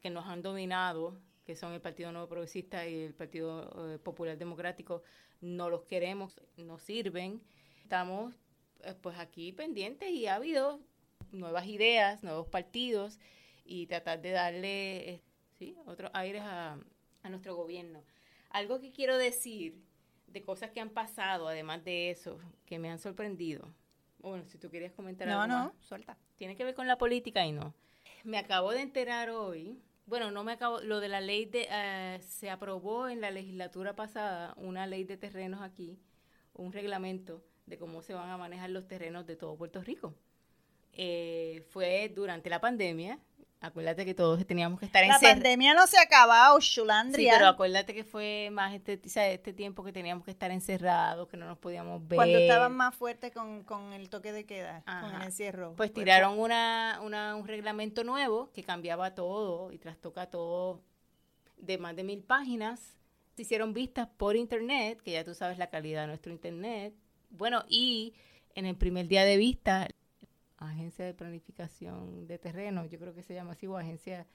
que 0.01 0.09
nos 0.09 0.25
han 0.25 0.41
dominado, 0.41 1.17
que 1.51 1.57
son 1.57 1.73
el 1.73 1.81
Partido 1.81 2.13
Nuevo 2.13 2.29
Progresista 2.29 2.87
y 2.87 3.03
el 3.03 3.13
Partido 3.13 3.93
eh, 3.93 3.99
Popular 3.99 4.37
Democrático, 4.37 5.03
no 5.41 5.69
los 5.69 5.83
queremos, 5.83 6.39
no 6.55 6.79
sirven. 6.79 7.41
Estamos 7.81 8.33
eh, 8.85 8.95
pues 9.01 9.19
aquí 9.19 9.51
pendientes 9.51 10.09
y 10.11 10.27
ha 10.27 10.35
habido 10.35 10.79
nuevas 11.33 11.67
ideas, 11.67 12.23
nuevos 12.23 12.47
partidos 12.47 13.19
y 13.65 13.87
tratar 13.87 14.21
de 14.21 14.31
darle 14.31 15.09
eh, 15.09 15.21
¿sí? 15.59 15.75
otros 15.85 16.09
aires 16.13 16.41
a, 16.41 16.79
a 17.21 17.29
nuestro 17.29 17.53
gobierno. 17.53 18.01
Algo 18.49 18.79
que 18.79 18.93
quiero 18.93 19.17
decir 19.17 19.75
de 20.27 20.41
cosas 20.43 20.71
que 20.71 20.79
han 20.79 20.91
pasado, 20.91 21.49
además 21.49 21.83
de 21.83 22.11
eso, 22.11 22.39
que 22.65 22.79
me 22.79 22.89
han 22.89 22.99
sorprendido. 22.99 23.67
Bueno, 24.19 24.45
si 24.45 24.57
tú 24.57 24.69
querías 24.69 24.93
comentar 24.93 25.27
no, 25.27 25.41
algo 25.41 25.53
no, 25.53 25.63
más. 25.65 25.73
suelta. 25.81 26.17
Tiene 26.37 26.55
que 26.55 26.63
ver 26.63 26.75
con 26.75 26.87
la 26.87 26.97
política 26.97 27.45
y 27.45 27.51
no. 27.51 27.73
Me 28.23 28.37
acabo 28.37 28.71
de 28.71 28.79
enterar 28.79 29.31
hoy, 29.31 29.81
bueno, 30.05 30.31
no 30.31 30.43
me 30.43 30.53
acabo, 30.53 30.81
lo 30.81 30.99
de 30.99 31.07
la 31.07 31.21
ley 31.21 31.45
de, 31.45 31.67
eh, 31.69 32.19
se 32.21 32.49
aprobó 32.49 33.07
en 33.07 33.21
la 33.21 33.31
legislatura 33.31 33.95
pasada 33.95 34.53
una 34.57 34.87
ley 34.87 35.03
de 35.03 35.17
terrenos 35.17 35.61
aquí, 35.61 35.99
un 36.53 36.73
reglamento 36.73 37.43
de 37.65 37.77
cómo 37.77 38.01
se 38.01 38.13
van 38.13 38.29
a 38.29 38.37
manejar 38.37 38.69
los 38.69 38.87
terrenos 38.87 39.25
de 39.25 39.35
todo 39.35 39.55
Puerto 39.55 39.81
Rico. 39.81 40.13
Eh, 40.93 41.65
fue 41.69 42.11
durante 42.13 42.49
la 42.49 42.59
pandemia, 42.59 43.19
acuérdate 43.61 44.03
que 44.05 44.13
todos 44.13 44.45
teníamos 44.45 44.79
que 44.79 44.85
estar 44.87 45.05
La 45.05 45.13
encerrados. 45.13 45.35
pandemia 45.35 45.73
no 45.75 45.87
se 45.87 45.97
ha 45.97 46.01
acabado, 46.01 46.59
Sí, 46.59 46.73
Chulandria. 46.75 47.33
pero 47.35 47.47
acuérdate 47.47 47.93
que 47.93 48.03
fue 48.03 48.49
más 48.51 48.73
este, 48.73 48.99
este 49.03 49.53
tiempo 49.53 49.83
que 49.83 49.93
teníamos 49.93 50.25
que 50.25 50.31
estar 50.31 50.49
encerrados, 50.51 51.27
que 51.29 51.37
no 51.37 51.45
nos 51.45 51.57
podíamos 51.59 52.05
ver. 52.07 52.17
Cuando 52.17 52.37
estaban 52.39 52.75
más 52.75 52.93
fuertes 52.95 53.31
con, 53.31 53.63
con 53.63 53.93
el 53.93 54.09
toque 54.09 54.33
de 54.33 54.45
queda, 54.45 54.83
con 55.01 55.15
el 55.15 55.21
encierro. 55.21 55.73
Pues 55.77 55.93
tiraron 55.93 56.37
una, 56.39 56.99
una- 57.03 57.35
un 57.35 57.47
reglamento 57.47 58.03
nuevo 58.03 58.51
que 58.51 58.63
cambiaba 58.63 59.13
todo 59.15 59.71
y 59.71 59.77
trastoca 59.77 60.25
todo 60.29 60.81
de 61.57 61.77
más 61.77 61.95
de 61.95 62.03
mil 62.03 62.23
páginas. 62.23 62.97
Se 63.35 63.43
hicieron 63.43 63.73
vistas 63.73 64.07
por 64.17 64.35
internet, 64.35 64.99
que 65.03 65.11
ya 65.11 65.23
tú 65.23 65.33
sabes 65.33 65.57
la 65.57 65.69
calidad 65.69 66.01
de 66.01 66.07
nuestro 66.07 66.31
internet. 66.31 66.93
Bueno, 67.29 67.63
y 67.69 68.13
en 68.55 68.65
el 68.65 68.75
primer 68.75 69.07
día 69.07 69.23
de 69.23 69.37
vista, 69.37 69.87
agencia 70.69 71.05
de 71.05 71.13
planificación 71.13 72.27
de 72.27 72.37
terreno, 72.37 72.85
yo 72.85 72.99
creo 72.99 73.13
que 73.13 73.23
se 73.23 73.33
llama 73.33 73.53
así, 73.53 73.67
o 73.67 73.77
agencia 73.77 74.27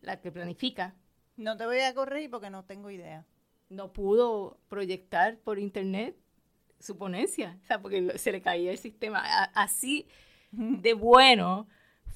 la 0.00 0.20
que 0.20 0.32
planifica, 0.32 0.94
No 1.36 1.56
te 1.56 1.64
voy 1.66 1.80
a 1.80 1.94
corregir 1.94 2.30
porque 2.30 2.50
no 2.50 2.64
tengo 2.64 2.90
idea. 2.90 3.24
no 3.68 3.92
pudo 3.92 4.58
proyectar 4.68 5.38
por 5.38 5.58
internet 5.58 6.16
su 6.80 6.96
ponencia, 6.96 7.58
o 7.62 7.66
sea, 7.66 7.80
porque 7.80 8.18
se 8.18 8.32
le 8.32 8.40
caía 8.42 8.70
el 8.72 8.78
sistema. 8.78 9.20
A- 9.22 9.50
así 9.54 10.06
de 10.50 10.94
bueno 10.94 11.68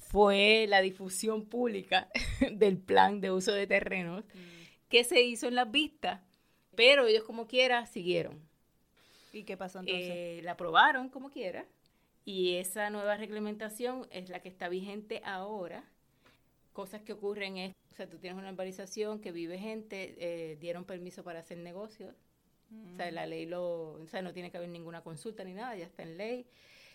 fue 0.08 0.66
la 0.68 0.80
difusión 0.80 1.44
pública 1.46 2.08
del 2.52 2.78
plan 2.78 3.20
de 3.20 3.30
uso 3.30 3.52
de 3.52 3.66
terrenos 3.66 4.24
que 4.88 5.04
se 5.04 5.22
hizo 5.22 5.46
en 5.48 5.54
las 5.54 5.70
vistas, 5.70 6.20
pero 6.74 7.06
ellos 7.06 7.24
como 7.24 7.46
quiera 7.46 7.86
siguieron. 7.86 8.40
¿Y 9.32 9.42
qué 9.44 9.56
pasó 9.56 9.80
entonces? 9.80 10.08
Eh, 10.10 10.40
la 10.44 10.52
aprobaron 10.52 11.08
como 11.08 11.30
quiera 11.30 11.64
y 12.24 12.56
esa 12.56 12.90
nueva 12.90 13.16
reglamentación 13.16 14.06
es 14.10 14.28
la 14.28 14.40
que 14.40 14.48
está 14.48 14.68
vigente 14.68 15.20
ahora. 15.24 15.84
Cosas 16.72 17.02
que 17.02 17.12
ocurren 17.12 17.56
es, 17.56 17.72
o 17.92 17.94
sea, 17.94 18.08
tú 18.08 18.18
tienes 18.18 18.38
una 18.38 18.50
urbanización 18.50 19.20
que 19.20 19.30
vive 19.30 19.58
gente, 19.58 20.14
eh, 20.18 20.56
dieron 20.60 20.84
permiso 20.84 21.22
para 21.22 21.40
hacer 21.40 21.58
negocios, 21.58 22.14
o 22.92 22.96
sea, 22.96 23.10
la 23.12 23.26
ley 23.26 23.46
lo, 23.46 23.92
o 23.92 24.06
sea, 24.08 24.22
no 24.22 24.32
tiene 24.32 24.50
que 24.50 24.56
haber 24.56 24.70
ninguna 24.70 25.02
consulta 25.02 25.44
ni 25.44 25.54
nada, 25.54 25.76
ya 25.76 25.84
está 25.84 26.02
en 26.02 26.16
ley. 26.16 26.46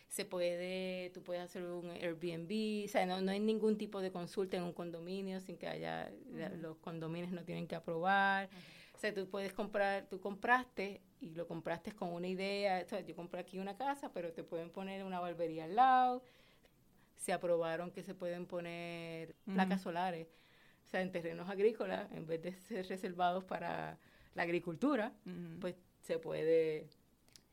Se 0.09 0.25
puede, 0.25 1.11
tú 1.11 1.21
puedes 1.21 1.43
hacer 1.43 1.63
un 1.63 1.91
Airbnb, 1.91 2.85
o 2.85 2.87
sea, 2.89 3.05
no, 3.05 3.21
no 3.21 3.31
hay 3.31 3.39
ningún 3.39 3.77
tipo 3.77 4.01
de 4.01 4.11
consulta 4.11 4.57
en 4.57 4.63
un 4.63 4.73
condominio 4.73 5.39
sin 5.39 5.55
que 5.55 5.67
haya, 5.67 6.11
la- 6.33 6.49
los 6.49 6.77
condominios 6.77 7.31
no 7.31 7.43
tienen 7.45 7.67
que 7.67 7.75
aprobar. 7.75 8.49
O 8.95 8.97
sea, 8.97 9.13
tú 9.13 9.29
puedes 9.29 9.53
comprar, 9.53 10.07
tú 10.09 10.19
compraste 10.19 10.99
y 11.21 11.31
lo 11.31 11.47
compraste 11.47 11.91
con 11.93 12.13
una 12.13 12.27
idea, 12.27 12.81
o 12.85 12.87
sea, 12.87 13.01
yo 13.01 13.15
compré 13.15 13.41
aquí 13.41 13.59
una 13.59 13.75
casa, 13.75 14.11
pero 14.13 14.31
te 14.31 14.43
pueden 14.43 14.69
poner 14.69 15.03
una 15.03 15.19
barbería 15.19 15.65
al 15.65 15.75
lado. 15.75 16.23
Se 17.17 17.33
aprobaron 17.33 17.91
que 17.91 18.03
se 18.03 18.15
pueden 18.15 18.45
poner 18.45 19.35
placas 19.45 19.81
solares, 19.81 20.27
o 20.85 20.87
sea, 20.89 21.01
en 21.01 21.11
terrenos 21.11 21.49
agrícolas, 21.49 22.09
en 22.13 22.25
vez 22.25 22.41
de 22.41 22.53
ser 22.53 22.87
reservados 22.87 23.43
para 23.43 23.97
la 24.35 24.43
agricultura, 24.43 25.11
pues 25.59 25.75
se 26.01 26.17
puede 26.17 26.87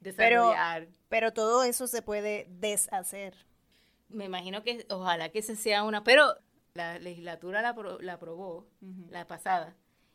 desarrollar. 0.01 0.87
Pero 1.09 1.33
todo 1.33 1.65
eso 1.65 1.89
se 1.89 2.03
puede 2.03 2.47
deshacer. 2.49 3.35
Me 4.09 4.27
imagino 4.27 4.63
que 4.63 4.87
ojalá 4.89 5.31
que 5.31 5.41
ese 5.41 5.57
sea 5.57 5.83
una, 5.83 6.05
pero 6.05 6.37
la 6.75 6.99
legislatura 7.01 7.61
la, 7.61 7.75
apro- 7.75 8.01
la 8.01 8.13
aprobó 8.15 8.69
la 9.11 9.27
pasada 9.27 9.75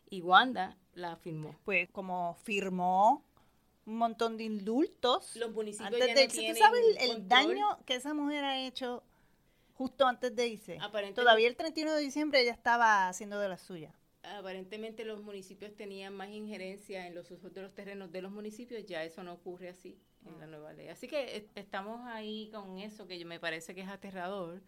y 0.09 0.21
Wanda 0.21 0.77
la 0.93 1.17
firmó. 1.17 1.55
Pues 1.65 1.89
como 1.89 2.35
firmó 2.43 3.25
un 3.85 3.97
montón 3.97 4.37
de 4.37 4.43
indultos 4.43 5.35
Los 5.35 5.51
municipios 5.51 5.93
antes 5.93 6.07
ya 6.07 6.13
de 6.13 6.13
no 6.13 6.21
irse. 6.21 6.35
¿Tú 6.35 6.41
tienen 6.41 6.61
sabes 6.61 6.81
el, 6.99 7.27
daño 7.27 7.79
que 7.85 7.95
esa 7.95 8.13
mujer 8.13 8.43
ha 8.43 8.59
hecho 8.59 9.03
justo 9.73 10.05
antes 10.05 10.35
de 10.35 10.47
irse? 10.47 10.77
Todavía 11.15 11.47
el 11.47 11.55
31 11.55 11.93
de 11.93 12.01
diciembre 12.01 12.41
ella 12.41 12.51
estaba 12.51 13.07
haciendo 13.07 13.39
de 13.39 13.49
la 13.49 13.57
suya. 13.57 13.93
Aparentemente 14.23 15.03
los 15.03 15.23
municipios 15.23 15.75
tenían 15.75 16.13
más 16.13 16.29
injerencia 16.29 17.07
en 17.07 17.15
los 17.15 17.31
usos 17.31 17.53
de 17.53 17.63
los 17.63 17.73
terrenos 17.73 18.11
de 18.11 18.21
los 18.21 18.31
municipios, 18.31 18.85
ya 18.85 19.03
eso 19.03 19.23
no 19.23 19.33
ocurre 19.33 19.69
así 19.69 19.97
en 20.25 20.39
la 20.39 20.45
nueva 20.45 20.73
ley. 20.73 20.89
Así 20.89 21.07
que 21.07 21.49
estamos 21.55 22.01
ahí 22.05 22.49
con 22.51 22.77
eso 22.77 23.07
que 23.07 23.23
me 23.25 23.39
parece 23.39 23.73
que 23.73 23.81
es 23.81 23.87
aterrador, 23.87 24.61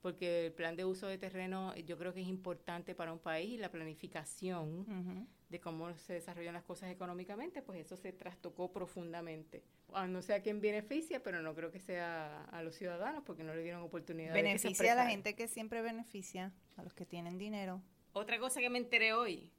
porque 0.00 0.46
el 0.46 0.52
plan 0.52 0.76
de 0.76 0.84
uso 0.84 1.06
de 1.06 1.18
terreno 1.18 1.72
eh, 1.74 1.84
yo 1.84 1.98
creo 1.98 2.12
que 2.12 2.20
es 2.20 2.28
importante 2.28 2.94
para 2.94 3.12
un 3.12 3.18
país 3.18 3.50
y 3.50 3.58
la 3.58 3.70
planificación 3.70 5.26
de 5.48 5.60
cómo 5.60 5.92
se 5.94 6.14
desarrollan 6.14 6.54
las 6.54 6.62
cosas 6.62 6.90
económicamente, 6.90 7.60
pues 7.60 7.80
eso 7.80 7.96
se 7.96 8.12
trastocó 8.12 8.72
profundamente. 8.72 9.62
No 10.08 10.22
sé 10.22 10.34
a 10.34 10.42
quién 10.42 10.60
beneficia, 10.60 11.22
pero 11.22 11.42
no 11.42 11.54
creo 11.54 11.70
que 11.70 11.80
sea 11.80 12.44
a 12.44 12.62
los 12.62 12.76
ciudadanos 12.76 13.24
porque 13.24 13.42
no 13.42 13.54
le 13.54 13.62
dieron 13.62 13.82
oportunidad. 13.82 14.32
de 14.32 14.42
Beneficia 14.42 14.92
a 14.92 14.94
la 14.96 15.06
gente 15.10 15.34
que 15.34 15.48
siempre 15.48 15.82
beneficia, 15.82 16.52
a 16.76 16.82
los 16.82 16.94
que 16.94 17.04
tienen 17.04 17.38
dinero. 17.38 17.82
Otra 18.12 18.38
cosa 18.38 18.60
que 18.60 18.70
me 18.70 18.78
enteré 18.78 19.12
hoy, 19.12 19.50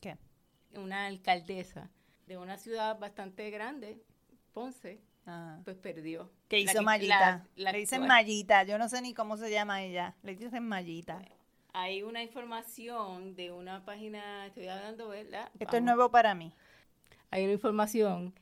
¿Qué? 0.00 0.16
una 0.74 1.06
alcaldesa 1.06 1.90
de 2.26 2.38
una 2.38 2.56
ciudad 2.56 2.98
bastante 2.98 3.50
grande, 3.50 4.00
Ponce, 4.52 5.00
Ajá. 5.30 5.60
pues 5.64 5.76
perdió. 5.76 6.30
Que 6.48 6.58
hizo 6.60 6.82
la- 6.82 7.44
la 7.56 7.72
Le 7.72 7.78
dicen. 7.78 8.06
Mallita. 8.06 8.62
Yo 8.64 8.78
no 8.78 8.88
sé 8.88 9.00
ni 9.02 9.14
cómo 9.14 9.36
se 9.36 9.50
llama 9.50 9.82
ella. 9.82 10.14
Le 10.22 10.34
dicen 10.34 10.66
Mallita. 10.66 11.22
Hay 11.72 12.02
una 12.02 12.22
información 12.22 13.36
de 13.36 13.52
una 13.52 13.84
página, 13.84 14.46
estoy 14.46 14.66
hablando, 14.68 15.08
¿verdad? 15.08 15.48
Esto 15.58 15.76
es 15.76 15.82
nuevo 15.82 16.10
para 16.10 16.34
mí. 16.34 16.52
Hay 17.30 17.44
una 17.44 17.52
información 17.52 18.34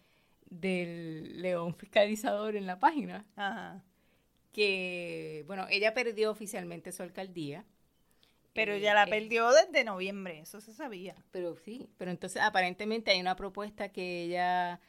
del 0.49 1.43
león 1.43 1.75
fiscalizador 1.75 2.57
en 2.57 2.67
la 2.67 2.79
página 2.79 3.27
Ajá. 3.37 3.83
que, 4.53 5.45
bueno, 5.47 5.67
ella 5.71 5.93
perdió 5.95 6.31
oficialmente 6.31 6.91
su 6.93 7.03
alcaldía. 7.03 7.65
Pero 8.55 8.73
Eh, 8.73 8.81
ya 8.81 8.95
la 8.95 9.05
eh, 9.05 9.11
perdió 9.11 9.51
desde 9.53 9.85
noviembre. 9.85 10.41
Eso 10.41 10.61
se 10.61 10.73
sabía. 10.73 11.15
Pero 11.31 11.55
sí, 11.57 11.89
pero 11.99 12.11
entonces 12.11 12.41
aparentemente 12.43 13.11
hay 13.11 13.21
una 13.21 13.37
propuesta 13.37 13.91
que 13.91 14.23
ella 14.25 14.81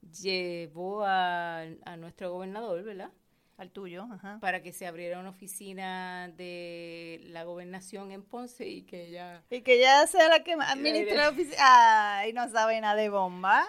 llevó 0.00 1.04
a, 1.04 1.62
a 1.62 1.96
nuestro 1.96 2.32
gobernador, 2.32 2.82
¿verdad? 2.82 3.10
Al 3.56 3.70
tuyo. 3.72 4.06
Ajá. 4.12 4.38
Para 4.40 4.62
que 4.62 4.72
se 4.72 4.86
abriera 4.86 5.18
una 5.18 5.30
oficina 5.30 6.28
de 6.36 7.20
la 7.24 7.42
gobernación 7.44 8.12
en 8.12 8.22
Ponce 8.22 8.68
y 8.68 8.82
que 8.82 9.06
ella... 9.06 9.42
Y 9.50 9.62
que 9.62 9.80
ya 9.80 10.06
sea 10.06 10.28
la 10.28 10.44
que 10.44 10.52
administra 10.52 11.16
la 11.16 11.28
oficina. 11.30 12.18
Ay, 12.18 12.32
no 12.32 12.48
sabe 12.50 12.80
nada 12.80 12.94
de 12.94 13.08
bomba. 13.08 13.66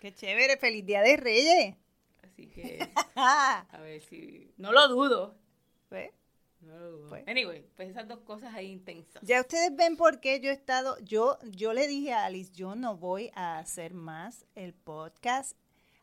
Qué 0.00 0.14
chévere. 0.14 0.56
Feliz 0.56 0.86
Día 0.86 1.02
de 1.02 1.16
Reyes. 1.16 1.76
Así 2.22 2.46
que, 2.46 2.88
a 3.16 3.66
ver 3.82 4.00
si... 4.00 4.54
No 4.56 4.72
lo 4.72 4.88
dudo. 4.88 5.36
¿ves? 5.90 6.10
No 6.62 6.78
dudo. 6.78 7.08
Pues. 7.08 7.26
Anyway, 7.26 7.66
pues 7.76 7.90
esas 7.90 8.06
dos 8.08 8.20
cosas 8.20 8.54
ahí 8.54 8.70
intensas. 8.70 9.22
Ya 9.22 9.40
ustedes 9.40 9.74
ven 9.74 9.96
por 9.96 10.20
qué 10.20 10.40
yo 10.40 10.50
he 10.50 10.54
estado, 10.54 10.96
yo, 11.00 11.38
yo 11.50 11.72
le 11.72 11.88
dije 11.88 12.12
a 12.12 12.24
Alice, 12.24 12.52
yo 12.52 12.74
no 12.74 12.96
voy 12.96 13.30
a 13.34 13.58
hacer 13.58 13.94
más 13.94 14.46
el 14.54 14.72
podcast 14.72 15.56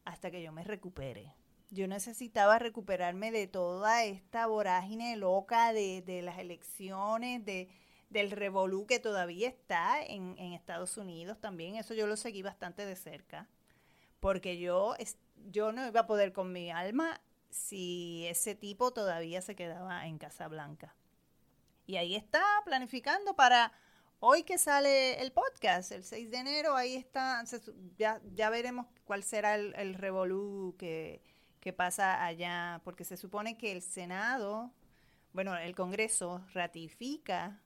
hasta 0.04 0.32
que 0.32 0.44
yo 0.44 0.52
me 0.52 0.64
recupere. 0.64 1.34
Yo 1.72 1.88
necesitaba 1.88 2.60
recuperarme 2.60 3.32
de 3.32 3.48
toda 3.48 4.04
esta 4.04 4.48
vorágine 4.48 5.16
loca 5.16 5.72
de, 5.72 6.02
de 6.02 6.22
las 6.22 6.40
elecciones, 6.40 7.46
de, 7.46 7.70
del 8.10 8.32
revolú 8.32 8.86
que 8.86 9.00
todavía 9.00 9.48
está 9.48 10.04
en, 10.04 10.36
en 10.40 10.54
Estados 10.54 10.98
Unidos 10.98 11.40
también. 11.40 11.76
Eso 11.76 11.94
yo 11.94 12.08
lo 12.08 12.18
seguí 12.18 12.42
bastante 12.42 12.86
de 12.86 12.96
cerca. 12.96 13.48
Porque 14.20 14.58
yo, 14.58 14.96
yo 15.52 15.72
no 15.72 15.88
iba 15.88 16.02
a 16.02 16.08
poder 16.08 16.34
con 16.34 16.52
mi 16.52 16.72
alma 16.72 17.22
si 17.50 18.26
ese 18.28 18.56
tipo 18.56 18.92
todavía 18.92 19.42
se 19.42 19.56
quedaba 19.56 20.08
en 20.08 20.18
Casa 20.18 20.48
Blanca. 20.48 20.96
Y 21.86 21.98
ahí 21.98 22.16
está, 22.16 22.44
planificando 22.66 23.36
para 23.36 23.72
hoy 24.20 24.44
que 24.44 24.58
sale 24.58 25.22
el 25.22 25.32
podcast, 25.32 25.92
el 25.92 26.04
6 26.04 26.30
de 26.30 26.38
enero, 26.38 26.76
ahí 26.76 26.96
está, 26.96 27.44
ya, 27.98 28.22
ya 28.34 28.50
veremos 28.50 28.86
cuál 29.06 29.24
será 29.24 29.56
el, 29.56 29.74
el 29.76 29.96
revolú 29.96 30.76
que, 30.78 31.22
que 31.60 31.74
pasa 31.74 32.24
allá, 32.24 32.82
porque 32.84 33.04
se 33.04 33.18
supone 33.18 33.58
que 33.58 33.72
el 33.72 33.82
Senado, 33.82 34.72
bueno, 35.34 35.58
el 35.58 35.76
Congreso 35.76 36.46
ratifica 36.54 37.62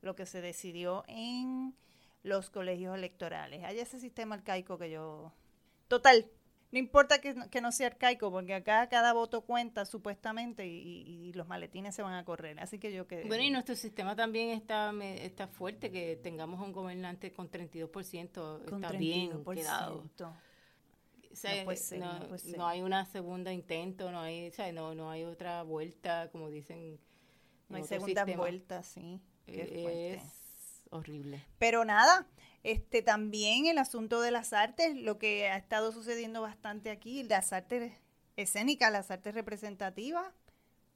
lo 0.00 0.14
que 0.14 0.26
se 0.26 0.40
decidió 0.40 1.04
en 1.06 1.74
los 2.22 2.50
colegios 2.50 2.96
electorales. 2.96 3.64
Hay 3.64 3.78
ese 3.78 4.00
sistema 4.00 4.34
arcaico 4.34 4.78
que 4.78 4.90
yo... 4.90 5.32
Total, 5.88 6.30
no 6.70 6.78
importa 6.78 7.20
que, 7.20 7.34
no- 7.34 7.48
que 7.48 7.60
no 7.60 7.72
sea 7.72 7.86
arcaico, 7.88 8.30
porque 8.30 8.54
acá 8.54 8.88
cada 8.88 9.12
voto 9.12 9.42
cuenta 9.42 9.84
supuestamente 9.86 10.66
y, 10.66 11.32
los 11.34 11.46
maletines 11.46 11.94
se 11.94 12.02
van 12.02 12.14
a 12.14 12.24
correr. 12.24 12.58
Así 12.58 12.78
que 12.78 12.92
yo 12.92 13.06
que... 13.06 13.24
Bueno, 13.24 13.44
y 13.44 13.50
nuestro 13.50 13.76
sistema 13.76 14.16
también 14.16 14.50
está, 14.50 14.92
está 15.02 15.46
fuerte, 15.46 15.90
que 15.92 16.16
tengamos 16.16 16.60
un 16.60 16.72
gobernante 16.72 17.32
con 17.32 17.50
32%, 17.50 18.64
con 18.64 18.84
está 18.84 18.96
bien 18.96 19.30
32%. 19.44 19.54
quedado. 19.54 20.04
O 21.30 21.36
sea, 21.36 21.54
No 21.56 21.64
puede 21.64 21.76
ser, 21.76 22.00
no, 22.00 22.18
no 22.18 22.26
puede 22.26 22.38
ser. 22.40 22.58
no 22.58 22.66
hay 22.66 22.82
una 22.82 23.04
segunda 23.04 23.52
intento, 23.52 24.10
no 24.10 24.20
hay, 24.20 24.48
o 24.48 24.52
sea, 24.52 24.72
no, 24.72 24.94
no 24.94 25.10
hay 25.10 25.24
otra 25.24 25.62
vuelta, 25.62 26.30
como 26.32 26.50
dicen. 26.50 26.98
No 27.68 27.76
hay 27.76 27.84
segunda 27.84 28.24
vuelta, 28.24 28.82
sí. 28.82 29.20
Qué 29.46 29.64
fuerte. 29.66 30.14
Es 30.14 30.37
horrible. 30.90 31.44
Pero 31.58 31.84
nada, 31.84 32.26
este 32.62 33.02
también 33.02 33.66
el 33.66 33.78
asunto 33.78 34.20
de 34.20 34.30
las 34.30 34.52
artes, 34.52 34.96
lo 34.96 35.18
que 35.18 35.48
ha 35.48 35.56
estado 35.56 35.92
sucediendo 35.92 36.42
bastante 36.42 36.90
aquí, 36.90 37.22
las 37.22 37.52
artes 37.52 37.92
escénicas, 38.36 38.92
las 38.92 39.10
artes 39.10 39.34
representativas, 39.34 40.26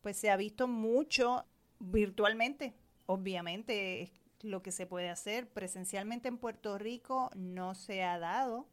pues 0.00 0.16
se 0.16 0.30
ha 0.30 0.36
visto 0.36 0.68
mucho 0.68 1.44
virtualmente. 1.78 2.74
Obviamente 3.06 4.02
es 4.02 4.10
lo 4.42 4.62
que 4.62 4.72
se 4.72 4.86
puede 4.86 5.08
hacer 5.08 5.48
presencialmente 5.48 6.28
en 6.28 6.38
Puerto 6.38 6.78
Rico 6.78 7.30
no 7.34 7.74
se 7.74 8.02
ha 8.02 8.18
dado, 8.18 8.66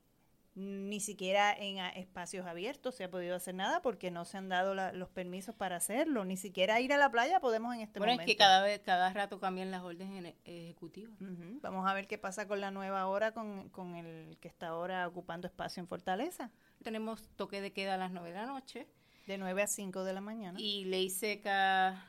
ni 0.60 1.00
siquiera 1.00 1.54
en 1.54 1.80
a- 1.80 1.89
espacios 1.89 2.46
abiertos 2.46 2.94
se 2.96 3.06
ha 3.06 3.10
podido 3.10 3.36
hacer 3.36 3.56
nada 3.56 3.82
porque 3.82 4.12
no 4.12 4.25
se 4.25 4.38
han 4.38 4.50
dado 4.50 4.75
la- 4.75 4.92
los 4.92 5.10
permisos 5.10 5.56
para 5.56 5.78
hacerlo, 5.78 6.25
ni 6.25 6.36
siquiera 6.36 6.82
ir 6.82 6.92
a 6.92 6.98
la 6.98 7.10
playa 7.10 7.39
podemos 7.39 7.74
en 7.74 7.82
este 7.82 8.00
bueno, 8.00 8.13
momento. 8.13 8.30
es 8.30 8.36
que 8.36 8.38
cada 8.38 8.62
vez, 8.62 8.82
cada 8.82 9.13
rato 9.13 9.39
cambian 9.39 9.72
las 9.72 9.84
órdenes 9.84 10.22
ene- 10.22 10.36
ejecutivas. 10.44 11.16
Vamos 11.62 11.89
a 11.89 11.94
ver 11.94 12.08
qué 12.08 12.18
pasa 12.18 12.48
con 12.48 12.60
la 12.60 12.72
nueva 12.72 13.08
hora, 13.08 13.32
con, 13.32 13.70
con 13.70 13.96
el 13.96 14.38
que 14.42 14.50
está 14.50 14.68
ahora 14.68 15.08
ocupando 15.08 15.48
espacio 15.48 15.80
en 15.82 15.88
Fortaleza, 15.88 16.51
Tenemos 16.84 17.28
toque 17.36 17.62
de 17.62 17.72
queda 17.74 17.94
a 17.96 17.98
las 17.98 18.12
9 18.12 18.30
de 18.32 18.36
la 18.36 18.46
noche 18.46 18.88
de 19.28 19.38
9 19.38 19.62
a 19.62 19.68
5 19.68 20.04
de 20.04 20.13
la 20.13 20.22
mañana. 20.22 20.60
y 20.60 20.86
ley 20.86 21.10
seca. 21.10 22.06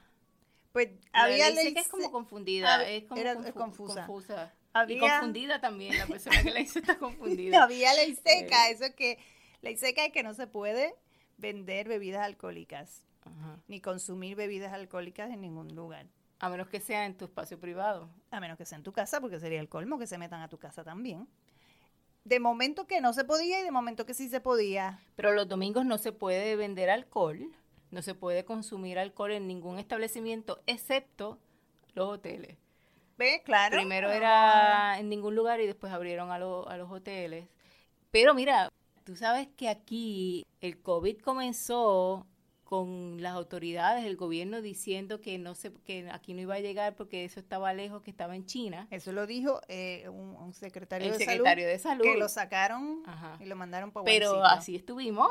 pues 0.73 0.89
había 1.13 1.47
ley 1.49 1.55
ley 1.57 1.65
seca 1.69 1.81
es 1.81 1.89
como 1.89 2.11
confundida, 2.11 2.79
hab- 2.81 2.87
es 2.89 3.05
como 3.05 3.21
era 3.21 3.35
confu- 3.35 3.53
confusa. 3.53 4.07
confusa. 4.07 4.55
Y 4.73 4.79
Había- 4.79 5.01
confundida 5.19 5.61
también, 5.61 5.99
la 5.99 6.07
persona 6.07 6.43
que 6.43 6.51
la 6.51 6.61
hizo 6.61 6.79
está 6.79 6.97
confundida. 6.99 7.63
había 7.65 7.93
ley 7.95 8.15
seca, 8.17 8.69
Eh. 8.69 8.73
eso 8.73 8.85
es 8.85 8.95
que 8.95 9.19
ley 9.63 9.77
seca 9.77 10.05
es 10.05 10.13
que 10.13 10.23
no 10.23 10.33
se 10.35 10.47
puede 10.47 10.95
vender 11.39 11.89
bebidas 11.89 12.23
alcohólicas 12.25 13.03
Ajá. 13.25 13.59
ni 13.67 13.81
consumir 13.81 14.37
bebidas 14.37 14.73
alcohólicas 14.73 15.31
en 15.31 15.41
ningún 15.41 15.75
lugar. 15.75 16.07
A 16.39 16.49
menos 16.49 16.69
que 16.69 16.81
sea 16.81 17.05
en 17.05 17.17
tu 17.17 17.25
espacio 17.27 17.59
privado. 17.59 18.09
A 18.31 18.41
menos 18.41 18.57
que 18.57 18.65
sea 18.65 18.79
en 18.79 18.85
tu 18.85 18.93
casa, 18.93 19.21
porque 19.21 19.41
sería 19.41 19.61
el 19.61 19.69
colmo 19.69 19.99
que 19.99 20.07
se 20.07 20.17
metan 20.19 20.41
a 20.41 20.49
tu 20.49 20.59
casa 20.59 20.85
también. 20.85 21.29
De 22.25 22.39
momento 22.41 22.87
que 22.87 23.01
no 23.01 23.13
se 23.13 23.25
podía 23.25 23.61
y 23.61 23.63
de 23.65 23.71
momento 23.71 24.07
que 24.07 24.15
sí 24.15 24.29
se 24.29 24.41
podía. 24.41 25.01
Pero 25.17 25.33
los 25.33 25.49
domingos 25.49 25.85
no 25.85 25.99
se 25.99 26.13
puede 26.13 26.55
vender 26.57 26.89
alcohol, 26.91 27.51
no 27.91 28.03
se 28.03 28.15
puede 28.15 28.45
consumir 28.45 28.99
alcohol 28.99 29.33
en 29.33 29.47
ningún 29.49 29.79
establecimiento, 29.79 30.63
excepto 30.67 31.39
los 31.95 32.09
hoteles. 32.09 32.57
¿Ves? 33.21 33.43
Claro. 33.45 33.77
Primero 33.77 34.09
Ah. 34.09 34.17
era 34.17 34.99
en 34.99 35.09
ningún 35.09 35.35
lugar 35.37 35.61
y 35.61 35.67
después 35.67 35.93
abrieron 35.93 36.33
a, 36.33 36.39
lo- 36.39 36.67
a 36.69 36.77
los 36.77 36.91
hoteles. 36.91 37.47
Pero 38.11 38.35
mira, 38.35 38.69
tú 39.05 39.15
sabes 39.15 39.47
que 39.57 39.69
aquí 39.69 40.45
el 40.61 40.81
COVID 40.83 41.19
comenzó 41.19 42.27
con 42.65 43.21
las 43.21 43.35
autoridades, 43.35 44.05
el 44.05 44.17
gobierno 44.17 44.63
diciendo 44.63 45.21
que 45.21 45.39
no 45.39 45.55
se, 45.57 45.73
que 45.85 46.09
aquí 46.13 46.35
no 46.35 46.41
iba 46.41 46.55
a 46.55 46.61
llegar 46.61 46.95
porque 46.95 47.25
eso 47.25 47.41
estaba 47.41 47.73
lejos, 47.75 48.01
que 48.01 48.11
estaba 48.13 48.37
en 48.37 48.47
China. 48.47 48.87
Eso 48.93 49.11
lo 49.13 49.27
dijo 49.27 49.61
eh, 49.69 50.09
un, 50.09 50.37
un 50.37 50.53
secretario, 50.55 51.07
El 51.09 51.13
de, 51.15 51.19
secretario 51.19 51.65
salud, 51.65 51.73
de 51.73 51.79
salud. 51.81 52.05
que 52.05 52.17
lo 52.17 52.29
sacaron 52.29 53.03
Ajá. 53.07 53.37
y 53.41 53.47
lo 53.47 53.57
mandaron 53.57 53.91
para 53.91 54.05
Pero 54.05 54.45
así 54.45 54.77
estuvimos. 54.77 55.29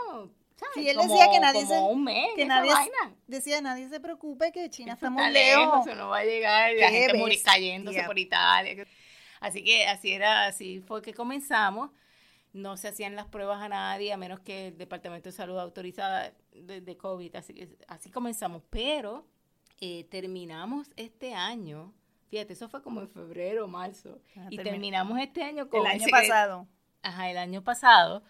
¿Sabes? 0.60 0.74
Sí, 0.76 0.90
él 0.90 0.98
Como- 0.98 1.14
decía 1.14 1.32
que 1.32 1.40
nadie 1.40 1.62
como 1.66 1.74
se- 1.74 1.94
un 1.94 2.04
mes 2.04 2.28
que 2.36 2.46
nadie, 2.46 2.72
vaina. 2.74 3.16
decía 3.28 3.62
nadie 3.62 3.90
se 3.90 4.00
preocupe 4.00 4.52
que 4.52 4.70
China 4.70 4.94
está 4.94 5.10
muy 5.10 5.32
lejos. 5.32 5.88
eso 5.88 5.96
no 5.96 6.10
va 6.10 6.20
a 6.20 6.24
llegar, 6.26 6.72
la 6.76 6.90
gente 6.90 7.42
cayéndose 7.44 8.04
por 8.04 8.20
Italia. 8.20 8.86
Así 9.40 9.64
que 9.64 9.88
así 9.88 10.12
era, 10.12 10.46
así 10.48 10.82
fue 10.82 11.02
que 11.02 11.14
comenzamos. 11.14 11.92
No 12.52 12.78
se 12.78 12.88
hacían 12.88 13.16
las 13.16 13.28
pruebas 13.28 13.62
a 13.62 13.70
nadie, 13.70 14.12
a 14.12 14.18
menos 14.18 14.40
que 14.40 14.68
el 14.70 14.78
Departamento 14.78 15.30
de 15.30 15.34
Salud 15.34 15.58
autorizada 15.60 16.34
de, 16.52 16.82
de 16.82 16.98
COVID. 16.98 17.36
Así, 17.36 17.54
que- 17.54 17.70
así 17.88 18.10
comenzamos. 18.10 18.64
Pero 18.72 19.26
eh, 19.82 20.06
terminamos 20.10 20.90
este 20.98 21.34
año, 21.36 21.94
fíjate, 22.28 22.54
eso 22.54 22.68
fue 22.68 22.82
como 22.82 23.00
en 23.02 23.08
febrero 23.10 23.68
marzo. 23.68 24.20
Ah, 24.36 24.48
y 24.50 24.58
termi- 24.58 24.64
terminamos 24.64 25.20
este 25.20 25.44
año 25.44 25.70
con 25.70 25.82
El 25.82 25.88
año 25.94 26.02
ese- 26.02 26.10
pasado. 26.12 26.68
Ajá, 27.04 27.30
el 27.30 27.38
año 27.38 27.64
pasado, 27.64 28.24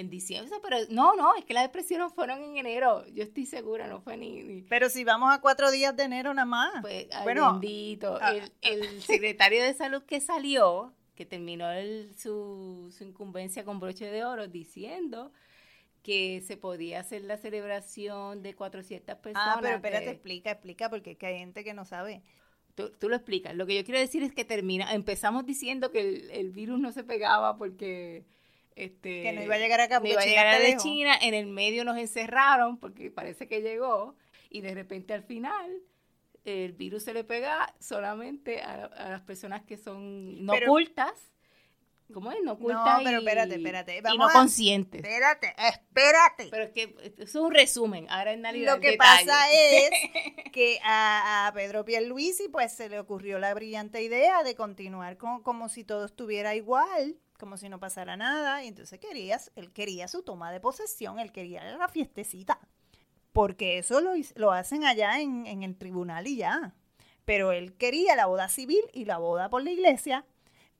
en 0.00 0.10
diciembre. 0.10 0.54
Pero 0.62 0.76
no, 0.90 1.14
no, 1.14 1.34
es 1.36 1.44
que 1.44 1.54
las 1.54 1.64
expresiones 1.64 2.12
fueron 2.12 2.42
en 2.42 2.56
enero. 2.56 3.06
Yo 3.08 3.22
estoy 3.22 3.46
segura, 3.46 3.86
no 3.86 4.00
fue 4.00 4.16
ni- 4.16 4.42
ni 4.42 4.62
Pero 4.62 4.88
si 4.90 5.04
vamos 5.04 5.32
a 5.32 5.40
cuatro 5.40 5.70
días 5.70 5.96
de 5.96 6.02
enero 6.04 6.34
nada 6.34 6.46
más. 6.46 6.72
pues, 6.82 7.06
ay, 7.12 7.22
bueno, 7.24 7.52
bendito. 7.52 8.18
ah, 8.20 8.32
el, 8.34 8.52
el 8.62 9.02
secretario 9.02 9.62
de 9.62 9.74
salud 9.74 10.02
que 10.02 10.20
salió, 10.20 10.92
que 11.14 11.26
terminó 11.26 11.70
el- 11.70 12.14
su, 12.16 12.92
su 12.96 13.04
incumbencia 13.04 13.64
con 13.64 13.78
broche 13.78 14.10
de 14.10 14.24
oro, 14.24 14.48
diciendo 14.48 15.32
que 16.02 16.42
se 16.46 16.56
podía 16.56 17.00
hacer 17.00 17.22
la 17.24 17.36
celebración 17.36 18.42
de 18.42 18.54
400 18.54 19.16
personas. 19.16 19.56
ah, 19.56 19.58
pero 19.60 19.76
espérate, 19.76 20.04
que- 20.06 20.10
explica, 20.12 20.50
explica, 20.52 20.88
porque 20.88 21.10
es 21.12 21.18
que 21.18 21.26
hay 21.26 21.38
gente 21.38 21.62
que 21.62 21.74
no 21.74 21.84
sabe. 21.84 22.22
tú, 22.74 22.90
tú 22.98 23.10
lo 23.10 23.16
explicas. 23.16 23.54
Lo 23.54 23.66
que 23.66 23.76
yo 23.76 23.84
quiero 23.84 24.00
decir 24.00 24.22
es 24.22 24.32
que 24.32 24.44
termina, 24.46 24.94
empezamos 24.94 25.44
diciendo 25.44 25.90
que 25.90 26.00
el, 26.00 26.30
el 26.30 26.50
virus 26.52 26.78
no 26.80 26.92
se 26.92 27.04
pegaba 27.04 27.58
porque... 27.58 28.24
Este, 28.84 29.22
Que 29.22 29.32
no 29.32 29.42
iba 29.42 29.54
a 29.54 29.58
llegar 29.58 29.80
acá 29.80 30.00
no 30.00 30.06
iba 30.06 30.20
a 30.22 30.24
llegar 30.24 30.60
de. 30.60 30.76
China, 30.76 31.14
en 31.20 31.34
el 31.34 31.46
medio 31.46 31.84
nos 31.84 31.98
encerraron 31.98 32.78
porque 32.78 33.10
parece 33.10 33.46
que 33.48 33.60
llegó 33.62 34.14
y 34.48 34.60
de 34.62 34.74
repente 34.74 35.12
al 35.14 35.22
final 35.22 35.70
el 36.44 36.72
virus 36.72 37.04
se 37.04 37.12
le 37.12 37.22
pega 37.24 37.74
solamente 37.78 38.62
a, 38.62 38.84
a 38.86 39.10
las 39.10 39.20
personas 39.20 39.62
que 39.62 39.76
son 39.76 40.44
no 40.44 40.52
Pero- 40.54 40.70
ocultas. 40.72 41.12
¿Cómo 42.12 42.32
es? 42.32 42.38
No 42.42 42.54
ocultas 42.54 43.02
pero 43.04 43.20
y- 43.20 43.24
espérate, 43.24 44.02
no 44.16 44.26
a- 44.26 44.32
conscientes. 44.32 45.00
Espérate, 45.04 45.54
espérate. 45.56 46.48
Pero 46.50 46.64
es 46.64 46.70
que 46.70 46.96
eso 47.18 47.22
es 47.22 47.34
un 47.36 47.52
resumen. 47.54 48.06
Ahora 48.10 48.32
en 48.32 48.42
realidad 48.42 48.74
Lo 48.74 48.80
que 48.80 48.90
detalle. 48.92 49.26
pasa 49.26 49.52
es 49.52 49.90
que 50.52 50.80
a, 50.82 51.46
a 51.46 51.52
Pedro 51.52 51.84
Pierluisi 51.84 52.48
pues 52.48 52.72
se 52.72 52.88
le 52.88 52.98
ocurrió 52.98 53.38
la 53.38 53.54
brillante 53.54 54.02
idea 54.02 54.42
de 54.42 54.56
continuar 54.56 55.18
con, 55.18 55.40
como 55.44 55.68
si 55.68 55.84
todo 55.84 56.04
estuviera 56.06 56.56
igual, 56.56 57.14
como 57.40 57.56
si 57.56 57.68
no 57.68 57.80
pasara 57.80 58.16
nada, 58.16 58.62
y 58.62 58.68
entonces 58.68 59.00
querías, 59.00 59.50
él 59.56 59.72
quería 59.72 60.06
su 60.06 60.22
toma 60.22 60.52
de 60.52 60.60
posesión, 60.60 61.18
él 61.18 61.32
quería 61.32 61.64
la 61.76 61.88
fiestecita, 61.88 62.60
porque 63.32 63.78
eso 63.78 64.00
lo, 64.00 64.12
lo 64.36 64.52
hacen 64.52 64.84
allá 64.84 65.20
en, 65.20 65.46
en 65.46 65.64
el 65.64 65.76
tribunal 65.76 66.28
y 66.28 66.36
ya, 66.36 66.74
pero 67.24 67.50
él 67.52 67.76
quería 67.76 68.14
la 68.14 68.26
boda 68.26 68.48
civil 68.48 68.82
y 68.92 69.06
la 69.06 69.18
boda 69.18 69.50
por 69.50 69.64
la 69.64 69.70
iglesia, 69.70 70.24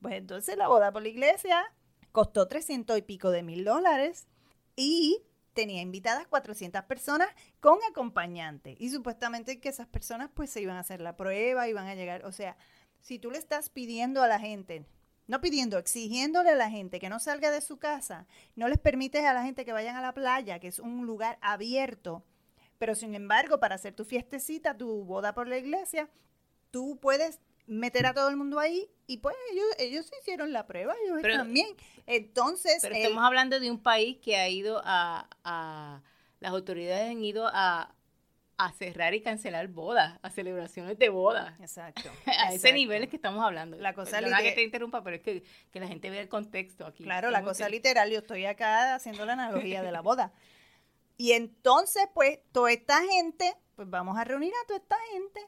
pues 0.00 0.14
entonces 0.14 0.56
la 0.56 0.68
boda 0.68 0.92
por 0.92 1.02
la 1.02 1.08
iglesia 1.08 1.64
costó 2.12 2.46
300 2.46 2.98
y 2.98 3.02
pico 3.02 3.30
de 3.30 3.42
mil 3.42 3.64
dólares 3.64 4.28
y 4.76 5.22
tenía 5.52 5.82
invitadas 5.82 6.26
400 6.26 6.84
personas 6.84 7.28
con 7.60 7.78
acompañante. 7.90 8.76
Y 8.78 8.90
supuestamente 8.90 9.60
que 9.60 9.68
esas 9.68 9.86
personas 9.86 10.30
pues 10.32 10.50
se 10.50 10.62
iban 10.62 10.76
a 10.76 10.80
hacer 10.80 11.00
la 11.00 11.16
prueba, 11.16 11.68
iban 11.68 11.86
a 11.86 11.94
llegar, 11.94 12.24
o 12.24 12.32
sea, 12.32 12.56
si 13.00 13.18
tú 13.18 13.30
le 13.30 13.38
estás 13.38 13.70
pidiendo 13.70 14.22
a 14.22 14.28
la 14.28 14.38
gente, 14.38 14.84
no 15.30 15.40
pidiendo, 15.40 15.78
exigiéndole 15.78 16.50
a 16.50 16.54
la 16.56 16.68
gente 16.70 16.98
que 16.98 17.08
no 17.08 17.20
salga 17.20 17.50
de 17.50 17.60
su 17.60 17.78
casa, 17.78 18.26
no 18.56 18.68
les 18.68 18.78
permites 18.78 19.24
a 19.24 19.32
la 19.32 19.42
gente 19.44 19.64
que 19.64 19.72
vayan 19.72 19.96
a 19.96 20.02
la 20.02 20.12
playa, 20.12 20.58
que 20.58 20.68
es 20.68 20.78
un 20.80 21.06
lugar 21.06 21.38
abierto, 21.40 22.24
pero 22.78 22.94
sin 22.94 23.14
embargo, 23.14 23.60
para 23.60 23.76
hacer 23.76 23.94
tu 23.94 24.04
fiestecita, 24.04 24.76
tu 24.76 25.04
boda 25.04 25.32
por 25.32 25.46
la 25.46 25.56
iglesia, 25.58 26.08
tú 26.70 26.98
puedes 27.00 27.40
meter 27.66 28.06
a 28.06 28.14
todo 28.14 28.28
el 28.28 28.36
mundo 28.36 28.58
ahí 28.58 28.90
y 29.06 29.18
pues 29.18 29.36
ellos, 29.52 29.64
ellos 29.78 30.10
hicieron 30.20 30.52
la 30.52 30.66
prueba, 30.66 30.94
ellos 31.04 31.18
Pero- 31.22 31.36
también. 31.36 31.68
Entonces, 32.06 32.78
Pero 32.82 32.94
él- 32.96 33.02
estamos 33.02 33.22
hablando 33.24 33.60
de 33.60 33.70
un 33.70 33.80
país 33.82 34.18
que 34.20 34.36
ha 34.36 34.48
ido 34.48 34.80
a, 34.84 35.28
a- 35.44 36.02
las 36.40 36.50
autoridades 36.52 37.08
han 37.10 37.22
ido 37.22 37.48
a, 37.52 37.94
a 38.60 38.72
cerrar 38.72 39.14
y 39.14 39.22
cancelar 39.22 39.68
bodas, 39.68 40.18
a 40.20 40.28
celebraciones 40.28 40.98
de 40.98 41.08
bodas. 41.08 41.58
Exacto. 41.60 42.10
A 42.26 42.52
ese 42.52 42.74
nivel 42.74 43.02
es 43.02 43.08
que 43.08 43.16
estamos 43.16 43.42
hablando. 43.42 43.78
La 43.78 43.94
cosa 43.94 44.18
Perdona 44.18 44.42
que 44.42 44.52
te 44.52 44.62
interrumpa, 44.62 45.02
pero 45.02 45.16
es 45.16 45.22
que, 45.22 45.42
que 45.72 45.80
la 45.80 45.88
gente 45.88 46.10
vea 46.10 46.20
el 46.20 46.28
contexto 46.28 46.86
aquí. 46.86 47.04
Claro, 47.04 47.30
la 47.30 47.42
cosa 47.42 47.70
literal, 47.70 48.10
yo 48.10 48.18
estoy 48.18 48.44
acá 48.44 48.94
haciendo 48.94 49.24
la 49.24 49.32
analogía 49.32 49.82
de 49.82 49.90
la 49.90 50.02
boda. 50.02 50.34
Y 51.16 51.32
entonces, 51.32 52.06
pues, 52.12 52.40
toda 52.52 52.70
esta 52.70 53.00
gente, 53.02 53.54
pues 53.76 53.88
vamos 53.88 54.18
a 54.18 54.24
reunir 54.24 54.52
a 54.62 54.66
toda 54.66 54.78
esta 54.78 54.96
gente. 55.12 55.40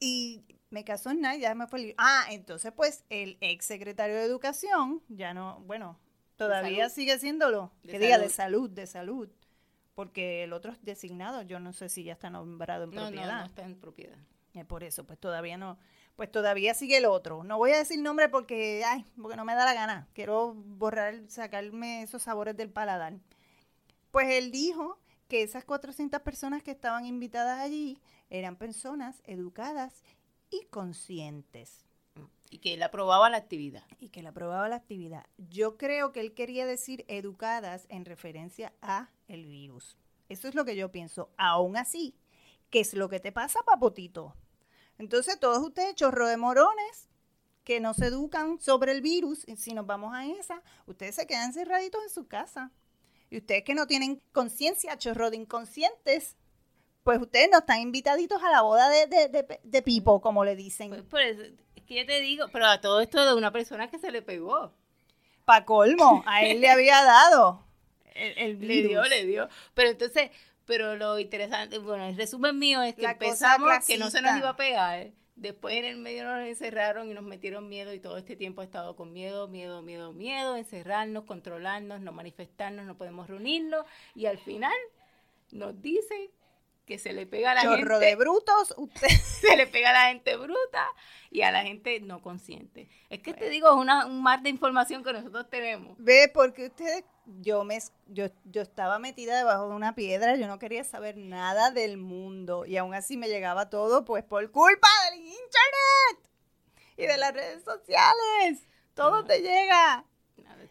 Y 0.00 0.44
me 0.70 0.84
casó 0.84 1.10
en 1.10 1.20
nada, 1.20 1.36
ya 1.36 1.54
me 1.54 1.68
fue. 1.68 1.94
Ah, 1.98 2.26
entonces, 2.30 2.72
pues, 2.72 3.04
el 3.10 3.38
ex 3.40 3.64
secretario 3.64 4.16
de 4.16 4.24
Educación, 4.24 5.02
ya 5.08 5.34
no, 5.34 5.60
bueno, 5.66 6.00
todavía 6.36 6.88
sigue 6.88 7.16
siéndolo. 7.20 7.72
De 7.84 7.92
que 7.92 7.98
diga 8.00 8.18
de 8.18 8.28
salud, 8.28 8.68
de 8.70 8.88
salud. 8.88 9.28
Porque 9.94 10.44
el 10.44 10.52
otro 10.52 10.72
es 10.72 10.82
designado, 10.84 11.42
yo 11.42 11.60
no 11.60 11.72
sé 11.72 11.88
si 11.88 12.04
ya 12.04 12.12
está 12.14 12.30
nombrado 12.30 12.84
en 12.84 12.90
No, 12.90 13.02
no, 13.02 13.06
propiedad. 13.10 13.40
no 13.40 13.46
está 13.46 13.62
en 13.64 13.76
propiedad. 13.76 14.18
Y 14.54 14.64
por 14.64 14.84
eso, 14.84 15.04
pues 15.04 15.18
todavía 15.18 15.56
no, 15.56 15.78
pues 16.16 16.30
todavía 16.30 16.74
sigue 16.74 16.98
el 16.98 17.06
otro. 17.06 17.42
No 17.44 17.58
voy 17.58 17.72
a 17.72 17.78
decir 17.78 18.00
nombre 18.00 18.28
porque, 18.28 18.82
ay, 18.86 19.06
porque 19.20 19.36
no 19.36 19.44
me 19.44 19.54
da 19.54 19.64
la 19.64 19.74
gana. 19.74 20.08
Quiero 20.14 20.54
borrar, 20.54 21.22
sacarme 21.28 22.02
esos 22.02 22.22
sabores 22.22 22.56
del 22.56 22.70
paladar. 22.70 23.14
Pues 24.10 24.28
él 24.30 24.50
dijo 24.50 24.98
que 25.28 25.42
esas 25.42 25.64
400 25.64 26.20
personas 26.20 26.62
que 26.62 26.70
estaban 26.70 27.06
invitadas 27.06 27.60
allí 27.60 27.98
eran 28.28 28.56
personas 28.56 29.22
educadas 29.24 30.02
y 30.50 30.64
conscientes. 30.66 31.84
Y 32.52 32.58
que 32.58 32.74
él 32.74 32.82
aprobaba 32.82 33.30
la 33.30 33.38
actividad. 33.38 33.84
Y 33.98 34.10
que 34.10 34.20
él 34.20 34.26
aprobaba 34.26 34.68
la 34.68 34.76
actividad. 34.76 35.24
Yo 35.38 35.78
creo 35.78 36.12
que 36.12 36.20
él 36.20 36.34
quería 36.34 36.66
decir 36.66 37.06
educadas 37.08 37.86
en 37.88 38.04
referencia 38.04 38.74
a 38.82 39.08
el 39.26 39.46
virus. 39.46 39.96
Eso 40.28 40.48
es 40.48 40.54
lo 40.54 40.66
que 40.66 40.76
yo 40.76 40.92
pienso. 40.92 41.30
Aún 41.38 41.78
así, 41.78 42.14
¿qué 42.68 42.80
es 42.80 42.92
lo 42.92 43.08
que 43.08 43.20
te 43.20 43.32
pasa, 43.32 43.60
papotito? 43.64 44.36
Entonces, 44.98 45.40
todos 45.40 45.66
ustedes, 45.66 45.94
chorro 45.94 46.28
de 46.28 46.36
morones, 46.36 47.08
que 47.64 47.80
no 47.80 47.94
se 47.94 48.08
educan 48.08 48.60
sobre 48.60 48.92
el 48.92 49.00
virus, 49.00 49.46
si 49.56 49.72
nos 49.72 49.86
vamos 49.86 50.12
a 50.14 50.26
esa, 50.26 50.62
ustedes 50.84 51.14
se 51.14 51.26
quedan 51.26 51.54
cerraditos 51.54 52.02
en 52.02 52.10
su 52.10 52.26
casa. 52.26 52.70
Y 53.30 53.38
ustedes 53.38 53.64
que 53.64 53.74
no 53.74 53.86
tienen 53.86 54.22
conciencia, 54.32 54.98
chorro 54.98 55.30
de 55.30 55.38
inconscientes, 55.38 56.36
pues 57.02 57.18
ustedes 57.18 57.48
no 57.50 57.60
están 57.60 57.80
invitaditos 57.80 58.42
a 58.42 58.50
la 58.50 58.60
boda 58.60 58.90
de, 58.90 59.06
de, 59.06 59.60
de, 59.62 59.82
Pipo, 59.82 60.20
como 60.20 60.44
le 60.44 60.54
dicen. 60.54 60.90
Pues, 60.90 61.02
pues, 61.08 61.38
es 61.38 61.71
que 61.92 62.00
yo 62.00 62.06
te 62.06 62.20
digo, 62.20 62.46
pero 62.52 62.66
a 62.66 62.80
todo 62.80 63.00
esto 63.00 63.24
de 63.24 63.34
una 63.34 63.52
persona 63.52 63.88
que 63.90 63.98
se 63.98 64.10
le 64.10 64.22
pegó. 64.22 64.72
Pa' 65.44 65.64
colmo, 65.64 66.22
a 66.26 66.44
él 66.44 66.60
le 66.60 66.70
había 66.70 67.02
dado 67.02 67.64
el, 68.14 68.56
virus. 68.56 68.68
Le 68.68 68.88
dio, 68.88 69.04
le 69.04 69.26
dio. 69.26 69.48
Pero 69.74 69.90
entonces, 69.90 70.30
pero 70.64 70.96
lo 70.96 71.18
interesante, 71.18 71.78
bueno, 71.78 72.06
el 72.06 72.16
resumen 72.16 72.58
mío 72.58 72.82
es 72.82 72.94
que 72.94 73.06
empezamos 73.06 73.84
que 73.86 73.98
no 73.98 74.10
se 74.10 74.22
nos 74.22 74.36
iba 74.36 74.50
a 74.50 74.56
pegar. 74.56 75.10
Después 75.34 75.74
en 75.74 75.86
el 75.86 75.96
medio 75.96 76.24
nos 76.24 76.46
encerraron 76.46 77.10
y 77.10 77.14
nos 77.14 77.24
metieron 77.24 77.68
miedo 77.68 77.92
y 77.92 77.98
todo 77.98 78.18
este 78.18 78.36
tiempo 78.36 78.60
ha 78.60 78.64
estado 78.64 78.94
con 78.94 79.12
miedo, 79.12 79.48
miedo, 79.48 79.82
miedo, 79.82 80.12
miedo, 80.12 80.56
encerrarnos, 80.56 81.24
controlarnos, 81.24 82.00
no 82.00 82.12
manifestarnos, 82.12 82.84
no 82.84 82.96
podemos 82.96 83.28
reunirnos 83.28 83.84
y 84.14 84.26
al 84.26 84.38
final 84.38 84.76
nos 85.50 85.80
dicen 85.80 86.30
que 86.86 86.98
se 86.98 87.12
le 87.12 87.26
pega 87.26 87.52
a 87.52 87.54
la 87.54 87.62
Chorro 87.62 87.98
de 87.98 88.16
brutos, 88.16 88.74
usted. 88.76 89.08
se 89.40 89.56
le 89.56 89.66
pega 89.66 89.90
a 89.90 89.92
la 89.92 90.08
gente 90.08 90.36
bruta 90.36 90.86
y 91.30 91.42
a 91.42 91.52
la 91.52 91.62
gente 91.62 92.00
no 92.00 92.20
consciente. 92.20 92.88
Es 93.08 93.20
que 93.20 93.34
te 93.34 93.48
digo, 93.48 93.68
es 93.68 93.74
una, 93.74 94.06
un 94.06 94.22
mar 94.22 94.42
de 94.42 94.50
información 94.50 95.02
que 95.04 95.12
nosotros 95.12 95.48
tenemos. 95.48 95.96
Ve, 95.98 96.30
porque 96.32 96.66
ustedes, 96.66 97.04
yo 97.40 97.64
me, 97.64 97.78
yo, 98.06 98.26
yo 98.44 98.62
estaba 98.62 98.98
metida 98.98 99.36
debajo 99.36 99.68
de 99.68 99.74
una 99.76 99.94
piedra, 99.94 100.36
yo 100.36 100.48
no 100.48 100.58
quería 100.58 100.84
saber 100.84 101.16
nada 101.16 101.70
del 101.70 101.96
mundo 101.96 102.66
y 102.66 102.76
aún 102.76 102.94
así 102.94 103.16
me 103.16 103.28
llegaba 103.28 103.70
todo, 103.70 104.04
pues 104.04 104.24
por 104.24 104.50
culpa 104.50 104.88
del 105.10 105.20
internet 105.20 106.30
y 106.96 107.06
de 107.06 107.16
las 107.16 107.32
redes 107.32 107.64
sociales. 107.64 108.66
Todo 108.94 109.24
te 109.24 109.40
llega. 109.40 110.04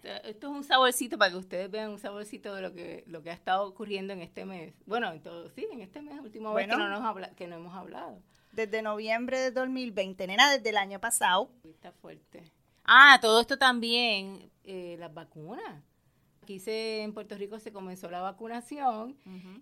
Esto 0.03 0.47
es 0.47 0.53
un 0.53 0.63
saborcito 0.63 1.17
para 1.17 1.31
que 1.31 1.37
ustedes 1.37 1.69
vean 1.69 1.91
un 1.91 1.99
saborcito 1.99 2.55
de 2.55 2.61
lo 2.61 2.73
que 2.73 3.03
lo 3.07 3.21
que 3.21 3.29
ha 3.29 3.33
estado 3.33 3.67
ocurriendo 3.67 4.13
en 4.13 4.21
este 4.21 4.45
mes. 4.45 4.73
Bueno, 4.85 5.11
en 5.11 5.21
todo, 5.21 5.49
sí, 5.49 5.67
en 5.71 5.81
este 5.81 6.01
mes, 6.01 6.19
último 6.19 6.53
mes 6.53 6.67
que 6.67 6.75
no, 6.75 6.89
nos 6.89 7.01
habla, 7.01 7.29
que 7.35 7.47
no 7.47 7.57
hemos 7.57 7.75
hablado. 7.75 8.21
Desde 8.51 8.81
noviembre 8.81 9.39
de 9.39 9.51
2020, 9.51 10.27
nena, 10.27 10.51
desde 10.51 10.69
el 10.69 10.77
año 10.77 10.99
pasado. 10.99 11.51
Está 11.63 11.91
fuerte. 11.91 12.51
Ah, 12.83 13.19
todo 13.21 13.39
esto 13.39 13.57
también, 13.57 14.51
eh, 14.63 14.95
las 14.99 15.13
vacunas. 15.13 15.83
Aquí 16.41 16.59
se, 16.59 17.03
en 17.03 17.13
Puerto 17.13 17.37
Rico 17.37 17.59
se 17.59 17.71
comenzó 17.71 18.09
la 18.09 18.21
vacunación 18.21 19.15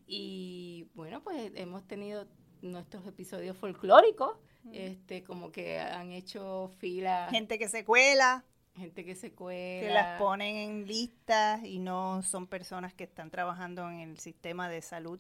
y 0.08 0.88
bueno, 0.96 1.22
pues 1.22 1.52
hemos 1.56 1.86
tenido 1.86 2.26
nuestros 2.62 3.06
episodios 3.06 3.58
folclóricos, 3.58 4.38
este, 4.72 5.24
como 5.24 5.52
que 5.52 5.80
han 5.80 6.14
hecho 6.14 6.72
fila. 6.78 7.28
Gente 7.32 7.60
que 7.60 7.68
se 7.68 7.84
cuela 7.84 8.46
gente 8.80 9.06
que 9.06 9.16
se 9.16 9.34
cuela. 9.34 9.88
Que 9.88 9.94
las 9.94 10.20
ponen 10.20 10.56
en 10.56 10.88
listas 10.88 11.64
y 11.64 11.80
no 11.80 12.22
son 12.24 12.48
personas 12.48 12.94
que 12.94 13.04
están 13.04 13.30
trabajando 13.30 13.90
en 13.90 14.00
el 14.00 14.20
sistema 14.20 14.70
de 14.70 14.82
salud 14.82 15.20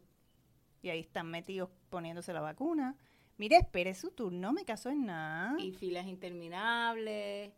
y 0.82 0.90
ahí 0.90 1.02
están 1.02 1.30
metidos 1.30 1.70
poniéndose 1.90 2.34
la 2.34 2.42
vacuna. 2.42 2.96
Mire, 3.38 3.58
espere 3.58 3.94
su 3.94 4.12
turno, 4.12 4.52
me 4.52 4.66
caso 4.66 4.90
en 4.90 5.06
nada. 5.06 5.56
Y 5.60 5.72
filas 5.72 6.08
interminables. 6.08 7.52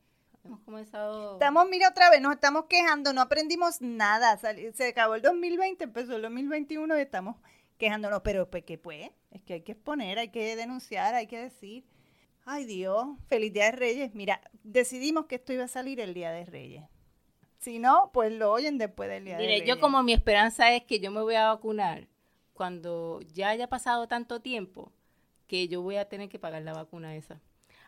Hemos 0.44 0.60
comenzado. 0.62 1.34
Estamos, 1.34 1.68
mira, 1.70 1.90
otra 1.90 2.10
vez, 2.10 2.22
nos 2.22 2.34
estamos 2.34 2.66
quejando, 2.66 3.14
no 3.14 3.22
aprendimos 3.22 3.82
nada. 3.82 4.38
Se 4.38 4.88
acabó 4.88 5.16
el 5.16 5.22
2020, 5.22 5.84
empezó 5.84 6.16
el 6.16 6.24
2021 6.24 6.98
y 6.98 7.02
estamos 7.02 7.36
quejándonos. 7.78 8.22
Pero, 8.22 8.50
pues, 8.50 8.64
¿qué 8.64 8.78
pues? 8.78 9.12
Es 9.32 9.42
que 9.44 9.54
hay 9.54 9.62
que 9.62 9.74
exponer, 9.74 10.20
hay 10.20 10.30
que 10.30 10.56
denunciar, 10.56 11.14
hay 11.14 11.28
que 11.28 11.40
decir. 11.40 11.84
Ay 12.54 12.66
Dios, 12.66 13.08
feliz 13.28 13.54
Día 13.54 13.68
de 13.68 13.72
Reyes. 13.72 14.14
Mira, 14.14 14.42
decidimos 14.64 15.26
que 15.28 15.36
esto 15.36 15.54
iba 15.54 15.64
a 15.64 15.70
salir 15.70 16.02
el 16.02 16.14
Día 16.14 16.32
de 16.32 16.44
Reyes. 16.44 16.84
Si 17.60 17.80
no, 17.80 18.12
pues 18.12 18.34
lo 18.34 18.52
oyen 18.52 18.78
después 18.78 19.10
del 19.10 19.24
Día 19.24 19.38
de 19.38 19.46
Reyes. 19.46 19.66
yo 19.66 19.80
como 19.80 20.04
mi 20.04 20.12
esperanza 20.12 20.70
es 20.74 20.84
que 20.84 21.00
yo 21.00 21.12
me 21.12 21.22
voy 21.22 21.36
a 21.36 21.48
vacunar 21.48 22.10
cuando 22.52 23.22
ya 23.34 23.52
haya 23.52 23.70
pasado 23.70 24.10
tanto 24.10 24.42
tiempo 24.42 24.92
que 25.48 25.70
yo 25.70 25.82
voy 25.82 25.96
a 25.96 26.10
tener 26.10 26.28
que 26.28 26.40
pagar 26.40 26.62
la 26.64 26.74
vacuna 26.74 27.16
esa. 27.16 27.40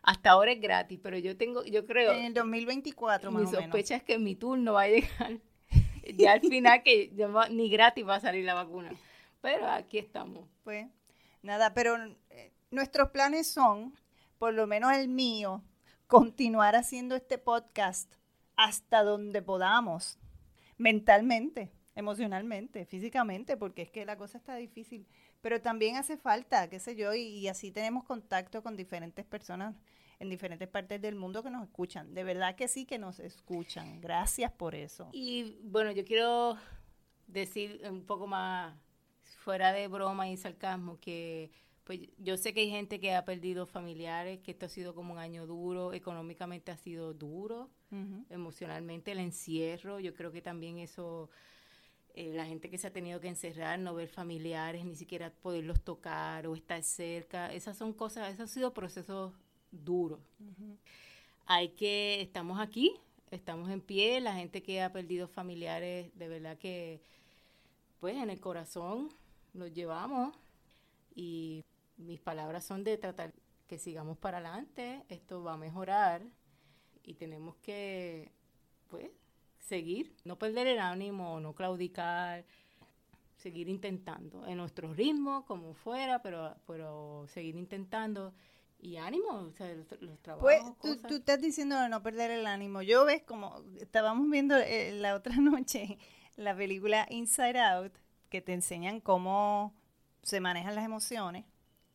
Hasta 0.02 0.32
ahora 0.32 0.54
es 0.54 0.62
gratis, 0.62 0.98
pero 1.04 1.18
yo 1.18 1.36
tengo, 1.36 1.66
yo 1.66 1.86
creo... 1.86 2.14
En 2.14 2.24
el 2.24 2.34
2024 2.34 3.34
más 3.34 3.42
Mi 3.44 3.48
sospecha 3.50 3.98
es 3.98 4.04
que 4.04 4.18
mi 4.18 4.36
turno 4.36 4.72
va 4.72 4.84
a 4.84 4.88
llegar 4.88 5.40
ya 6.16 6.32
al 6.32 6.40
final 6.40 6.84
que 6.84 7.12
ni 7.50 7.70
gratis 7.70 8.08
va 8.08 8.16
a 8.16 8.22
salir 8.22 8.46
la 8.46 8.54
vacuna. 8.54 8.94
Pero 9.42 9.68
aquí 9.68 9.98
estamos. 9.98 10.48
Pues 10.64 10.88
nada, 11.42 11.74
pero 11.74 11.98
eh, 12.30 12.54
nuestros 12.72 13.10
planes 13.10 13.46
son 13.48 13.94
por 14.44 14.54
lo 14.54 14.68
menos 14.68 14.92
el 14.92 15.08
mío, 15.08 15.64
continuar 16.06 16.76
haciendo 16.76 17.16
este 17.16 17.38
podcast 17.38 18.14
hasta 18.58 19.02
donde 19.02 19.42
podamos, 19.42 20.20
mentalmente, 20.76 21.72
emocionalmente, 21.96 22.86
físicamente, 22.86 23.56
porque 23.56 23.84
es 23.84 23.90
que 23.90 24.06
la 24.06 24.18
cosa 24.18 24.38
está 24.38 24.58
difícil. 24.58 25.08
Pero 25.40 25.62
también 25.62 25.96
hace 25.96 26.18
falta, 26.18 26.70
qué 26.70 26.82
sé 26.82 26.98
yo, 26.98 27.14
y, 27.14 27.48
así 27.48 27.72
tenemos 27.72 28.04
contacto 28.04 28.62
con 28.62 28.76
diferentes 28.76 29.24
personas 29.24 29.78
en 30.20 30.30
diferentes 30.30 30.68
partes 30.68 31.02
del 31.02 31.16
mundo 31.16 31.42
que 31.42 31.50
nos 31.50 31.64
escuchan. 31.64 32.14
De 32.14 32.26
verdad 32.26 32.58
que 32.58 32.68
sí 32.68 32.86
que 32.86 33.00
nos 33.00 33.22
escuchan. 33.22 34.02
Gracias 34.02 34.52
por 34.52 34.76
eso. 34.76 35.08
Y 35.14 35.58
bueno, 35.64 35.92
yo 35.94 36.04
quiero 36.04 36.58
decir 37.28 37.82
un 37.90 38.06
poco 38.06 38.28
más 38.28 38.76
fuera 39.38 39.72
de 39.72 39.88
broma 39.88 40.28
y 40.28 40.36
sarcasmo 40.36 41.00
que 41.00 41.50
pues 41.84 42.00
yo 42.18 42.38
sé 42.38 42.54
que 42.54 42.62
hay 42.62 42.70
gente 42.70 43.00
que 43.00 43.14
ha 43.14 43.26
perdido 43.26 43.66
familiares, 43.66 44.40
que 44.40 44.52
esto 44.52 44.68
ha 44.68 44.70
sido 44.70 44.96
como 44.96 45.14
un 45.14 45.20
año 45.20 45.46
duro, 45.46 45.94
económicamente 45.94 46.72
ha 46.72 46.78
sido 46.78 47.14
duro, 47.14 47.70
emocionalmente 48.30 49.12
el 49.12 49.20
encierro, 49.20 50.00
yo 50.00 50.16
creo 50.16 50.32
que 50.32 50.42
también 50.42 50.80
eso, 50.80 51.30
eh, 52.16 52.32
la 52.34 52.46
gente 52.46 52.70
que 52.70 52.80
se 52.80 52.88
ha 52.88 52.94
tenido 52.94 53.20
que 53.20 53.28
encerrar, 53.28 53.78
no 53.78 53.94
ver 53.94 54.08
familiares, 54.08 54.84
ni 54.84 54.96
siquiera 54.96 55.30
poderlos 55.30 55.82
tocar 55.84 56.48
o 56.48 56.56
estar 56.56 56.82
cerca, 56.82 57.54
esas 57.54 57.78
son 57.78 57.94
cosas, 57.94 58.30
esos 58.30 58.40
han 58.40 58.48
sido 58.48 58.74
procesos 58.74 59.34
duros. 59.72 60.20
Hay 61.46 61.70
que, 61.70 62.22
estamos 62.22 62.60
aquí, 62.60 62.94
estamos 63.30 63.70
en 63.70 63.82
pie, 63.82 64.22
la 64.22 64.34
gente 64.34 64.64
que 64.64 64.82
ha 64.82 64.92
perdido 64.92 65.28
familiares, 65.28 66.10
de 66.18 66.28
verdad 66.30 66.58
que, 66.58 67.02
pues 68.00 68.16
en 68.16 68.30
el 68.30 68.40
corazón 68.40 69.10
los 69.54 69.72
llevamos 69.72 70.36
y 71.16 71.64
mis 71.98 72.20
palabras 72.20 72.64
son 72.64 72.84
de 72.84 72.98
tratar 72.98 73.34
que 73.68 73.78
sigamos 73.78 74.18
para 74.18 74.38
adelante, 74.38 75.04
esto 75.10 75.44
va 75.44 75.54
a 75.54 75.58
mejorar 75.58 76.24
y 77.04 77.16
tenemos 77.16 77.56
que, 77.58 78.32
pues, 78.90 79.10
seguir, 79.60 80.16
no 80.24 80.38
perder 80.38 80.68
el 80.68 80.80
ánimo, 80.80 81.40
no 81.40 81.54
claudicar, 81.54 82.46
seguir 83.38 83.70
intentando 83.70 84.46
en 84.48 84.58
nuestro 84.58 84.94
ritmo, 84.94 85.46
como 85.46 85.74
fuera, 85.74 86.22
pero, 86.22 86.56
pero 86.68 87.26
seguir 87.28 87.56
intentando. 87.56 88.34
Y 88.80 88.98
ánimo, 88.98 89.30
o 89.30 89.54
sea, 89.54 89.74
los, 90.02 90.20
trabajos. 90.22 90.42
Pues 90.42 90.62
tú, 90.82 91.08
tú, 91.08 91.16
estás 91.16 91.40
diciendo 91.40 91.80
de 91.80 91.88
no 91.88 92.04
perder 92.04 92.32
el 92.32 92.46
ánimo. 92.46 92.82
Yo 92.82 93.06
ves 93.06 93.24
como 93.24 93.64
estábamos 93.80 94.30
viendo 94.30 94.58
eh, 94.58 94.92
la 94.92 95.16
otra 95.16 95.36
noche 95.38 95.98
la 96.36 96.56
película 96.56 97.08
Inside 97.10 97.60
Out, 97.60 97.94
que 98.30 98.42
te 98.42 98.54
enseñan 98.54 99.00
cómo 99.00 99.74
se 100.22 100.42
manejan 100.42 100.76
las 100.76 100.84
emociones 100.84 101.46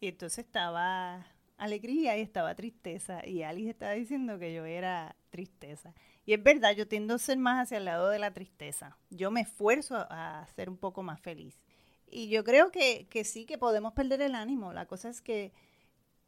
y 0.00 0.08
entonces 0.08 0.44
estaba 0.44 1.26
alegría 1.56 2.16
y 2.16 2.20
estaba 2.20 2.54
tristeza. 2.54 3.26
Y 3.26 3.42
Alice 3.42 3.70
estaba 3.70 3.92
diciendo 3.92 4.38
que 4.38 4.54
yo 4.54 4.64
era 4.64 5.16
tristeza. 5.30 5.92
Y 6.24 6.32
es 6.34 6.42
verdad, 6.42 6.74
yo 6.74 6.86
tiendo 6.88 7.14
a 7.14 7.18
ser 7.18 7.38
más 7.38 7.62
hacia 7.62 7.78
el 7.78 7.84
lado 7.84 8.08
de 8.08 8.18
la 8.18 8.32
tristeza. 8.32 8.96
Yo 9.10 9.30
me 9.30 9.42
esfuerzo 9.42 9.96
a, 9.96 10.46
ser 10.54 10.70
un 10.70 10.76
poco 10.76 11.02
más 11.02 11.20
feliz. 11.20 11.60
Y 12.06 12.28
yo 12.28 12.44
creo 12.44 12.70
que, 12.70 13.06
que 13.10 13.24
sí 13.24 13.44
que 13.44 13.58
podemos 13.58 13.92
perder 13.92 14.22
el 14.22 14.34
ánimo. 14.34 14.72
La 14.72 14.86
cosa 14.86 15.08
es 15.08 15.20
que 15.20 15.52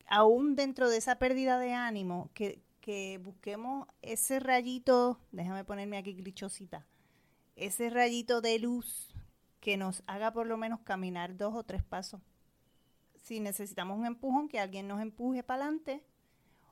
aún 0.06 0.56
dentro 0.56 0.90
de 0.90 0.98
esa 0.98 1.18
pérdida 1.18 1.58
de 1.58 1.72
ánimo, 1.72 2.30
que, 2.34 2.60
que 2.80 3.18
busquemos 3.22 3.86
ese 4.02 4.40
rayito, 4.40 5.20
déjame 5.30 5.64
ponerme 5.64 5.96
aquí 5.96 6.14
glitchosita, 6.14 6.86
ese 7.54 7.88
rayito 7.88 8.40
de 8.40 8.58
luz 8.58 9.14
que 9.60 9.76
nos 9.76 10.02
haga 10.06 10.32
por 10.32 10.46
lo 10.46 10.56
menos 10.56 10.80
caminar 10.80 11.36
dos 11.36 11.54
o 11.54 11.62
tres 11.62 11.82
pasos 11.82 12.20
si 13.20 13.40
necesitamos 13.40 13.98
un 13.98 14.06
empujón, 14.06 14.48
que 14.48 14.60
alguien 14.60 14.88
nos 14.88 15.00
empuje 15.00 15.42
para 15.42 15.64
adelante 15.64 16.02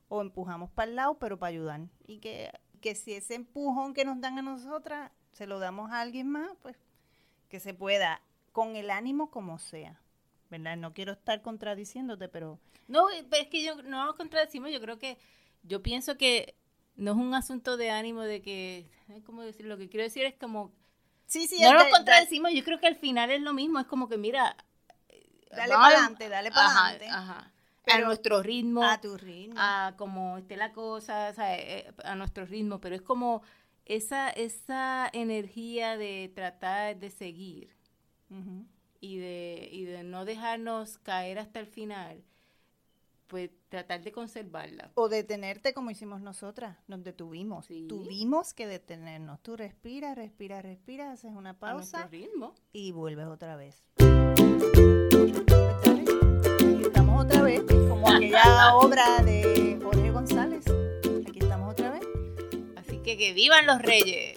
o 0.08 0.22
empujamos 0.22 0.70
para 0.70 0.90
el 0.90 0.96
lado, 0.96 1.18
pero 1.18 1.38
para 1.38 1.50
ayudar. 1.50 1.80
Y 2.06 2.18
que, 2.18 2.50
que 2.80 2.94
si 2.94 3.14
ese 3.14 3.34
empujón 3.34 3.94
que 3.94 4.04
nos 4.04 4.20
dan 4.20 4.38
a 4.38 4.42
nosotras 4.42 5.12
se 5.32 5.46
lo 5.46 5.58
damos 5.58 5.90
a 5.90 6.00
alguien 6.00 6.28
más, 6.28 6.50
pues 6.62 6.76
que 7.48 7.60
se 7.60 7.74
pueda, 7.74 8.20
con 8.52 8.76
el 8.76 8.90
ánimo 8.90 9.30
como 9.30 9.58
sea. 9.58 10.00
¿Verdad? 10.50 10.76
No 10.78 10.94
quiero 10.94 11.12
estar 11.12 11.42
contradiciéndote, 11.42 12.28
pero... 12.28 12.58
No, 12.86 13.10
es 13.10 13.26
que 13.48 13.62
yo 13.62 13.82
no 13.82 14.06
nos 14.06 14.14
contradecimos, 14.14 14.70
yo 14.72 14.80
creo 14.80 14.98
que, 14.98 15.18
yo 15.62 15.82
pienso 15.82 16.16
que 16.16 16.56
no 16.96 17.12
es 17.12 17.18
un 17.18 17.34
asunto 17.34 17.76
de 17.76 17.90
ánimo 17.90 18.22
de 18.22 18.40
que, 18.40 18.88
¿cómo 19.26 19.42
decir? 19.42 19.66
Lo 19.66 19.76
que 19.76 19.88
quiero 19.90 20.04
decir 20.04 20.24
es 20.24 20.34
como... 20.34 20.72
Sí, 21.26 21.46
sí, 21.46 21.60
no 21.60 21.74
nos 21.74 21.88
contradecimos, 21.88 22.52
yo 22.54 22.64
creo 22.64 22.80
que 22.80 22.86
al 22.86 22.96
final 22.96 23.30
es 23.30 23.42
lo 23.42 23.52
mismo, 23.52 23.78
es 23.78 23.86
como 23.86 24.08
que 24.08 24.16
mira... 24.16 24.56
Dale 25.50 25.74
para 25.74 25.86
adelante, 25.86 26.28
dale 26.28 26.50
para 26.50 26.86
adelante. 26.86 27.08
Ajá, 27.08 27.52
a 27.90 27.98
nuestro 28.00 28.42
ritmo. 28.42 28.82
A 28.82 29.00
tu 29.00 29.16
ritmo. 29.16 29.54
A 29.58 29.94
como 29.96 30.38
esté 30.38 30.56
la 30.56 30.72
cosa, 30.72 31.32
eh, 31.56 31.92
a 32.04 32.14
nuestro 32.14 32.44
ritmo, 32.44 32.80
pero 32.80 32.94
es 32.94 33.02
como 33.02 33.42
esa, 33.84 34.30
esa 34.30 35.08
energía 35.12 35.96
de 35.96 36.30
tratar 36.34 36.98
de 36.98 37.10
seguir 37.10 37.76
y, 39.00 39.16
de, 39.16 39.68
y 39.72 39.84
de 39.84 40.02
no 40.02 40.24
dejarnos 40.24 40.98
caer 40.98 41.38
hasta 41.38 41.60
el 41.60 41.66
final, 41.66 42.22
pues 43.26 43.50
tratar 43.68 44.02
de 44.02 44.12
conservarla. 44.12 44.90
O 44.94 45.08
detenerte 45.08 45.72
como 45.72 45.90
hicimos 45.90 46.20
nosotras, 46.20 46.76
nos 46.86 47.02
detuvimos. 47.02 47.68
Tuvimos 47.88 48.52
que 48.52 48.66
detenernos. 48.66 49.40
Tú 49.42 49.56
respiras, 49.56 50.16
respiras, 50.16 50.62
respiras, 50.62 51.14
haces 51.14 51.32
una 51.32 51.54
pausa. 51.54 52.06
ritmo. 52.06 52.54
Y 52.72 52.92
vuelves 52.92 53.26
otra 53.26 53.56
vez. 53.56 53.82
Estamos 56.82 57.24
otra 57.24 57.42
vez, 57.42 57.62
como 57.88 58.08
aquella 58.08 58.74
obra 58.74 59.22
de 59.24 59.78
Jorge 59.82 60.10
González. 60.10 60.64
Aquí 61.28 61.38
estamos 61.40 61.72
otra 61.72 61.90
vez 61.90 62.08
que, 63.16 63.32
vivan 63.32 63.66
los 63.66 63.80
reyes. 63.80 64.34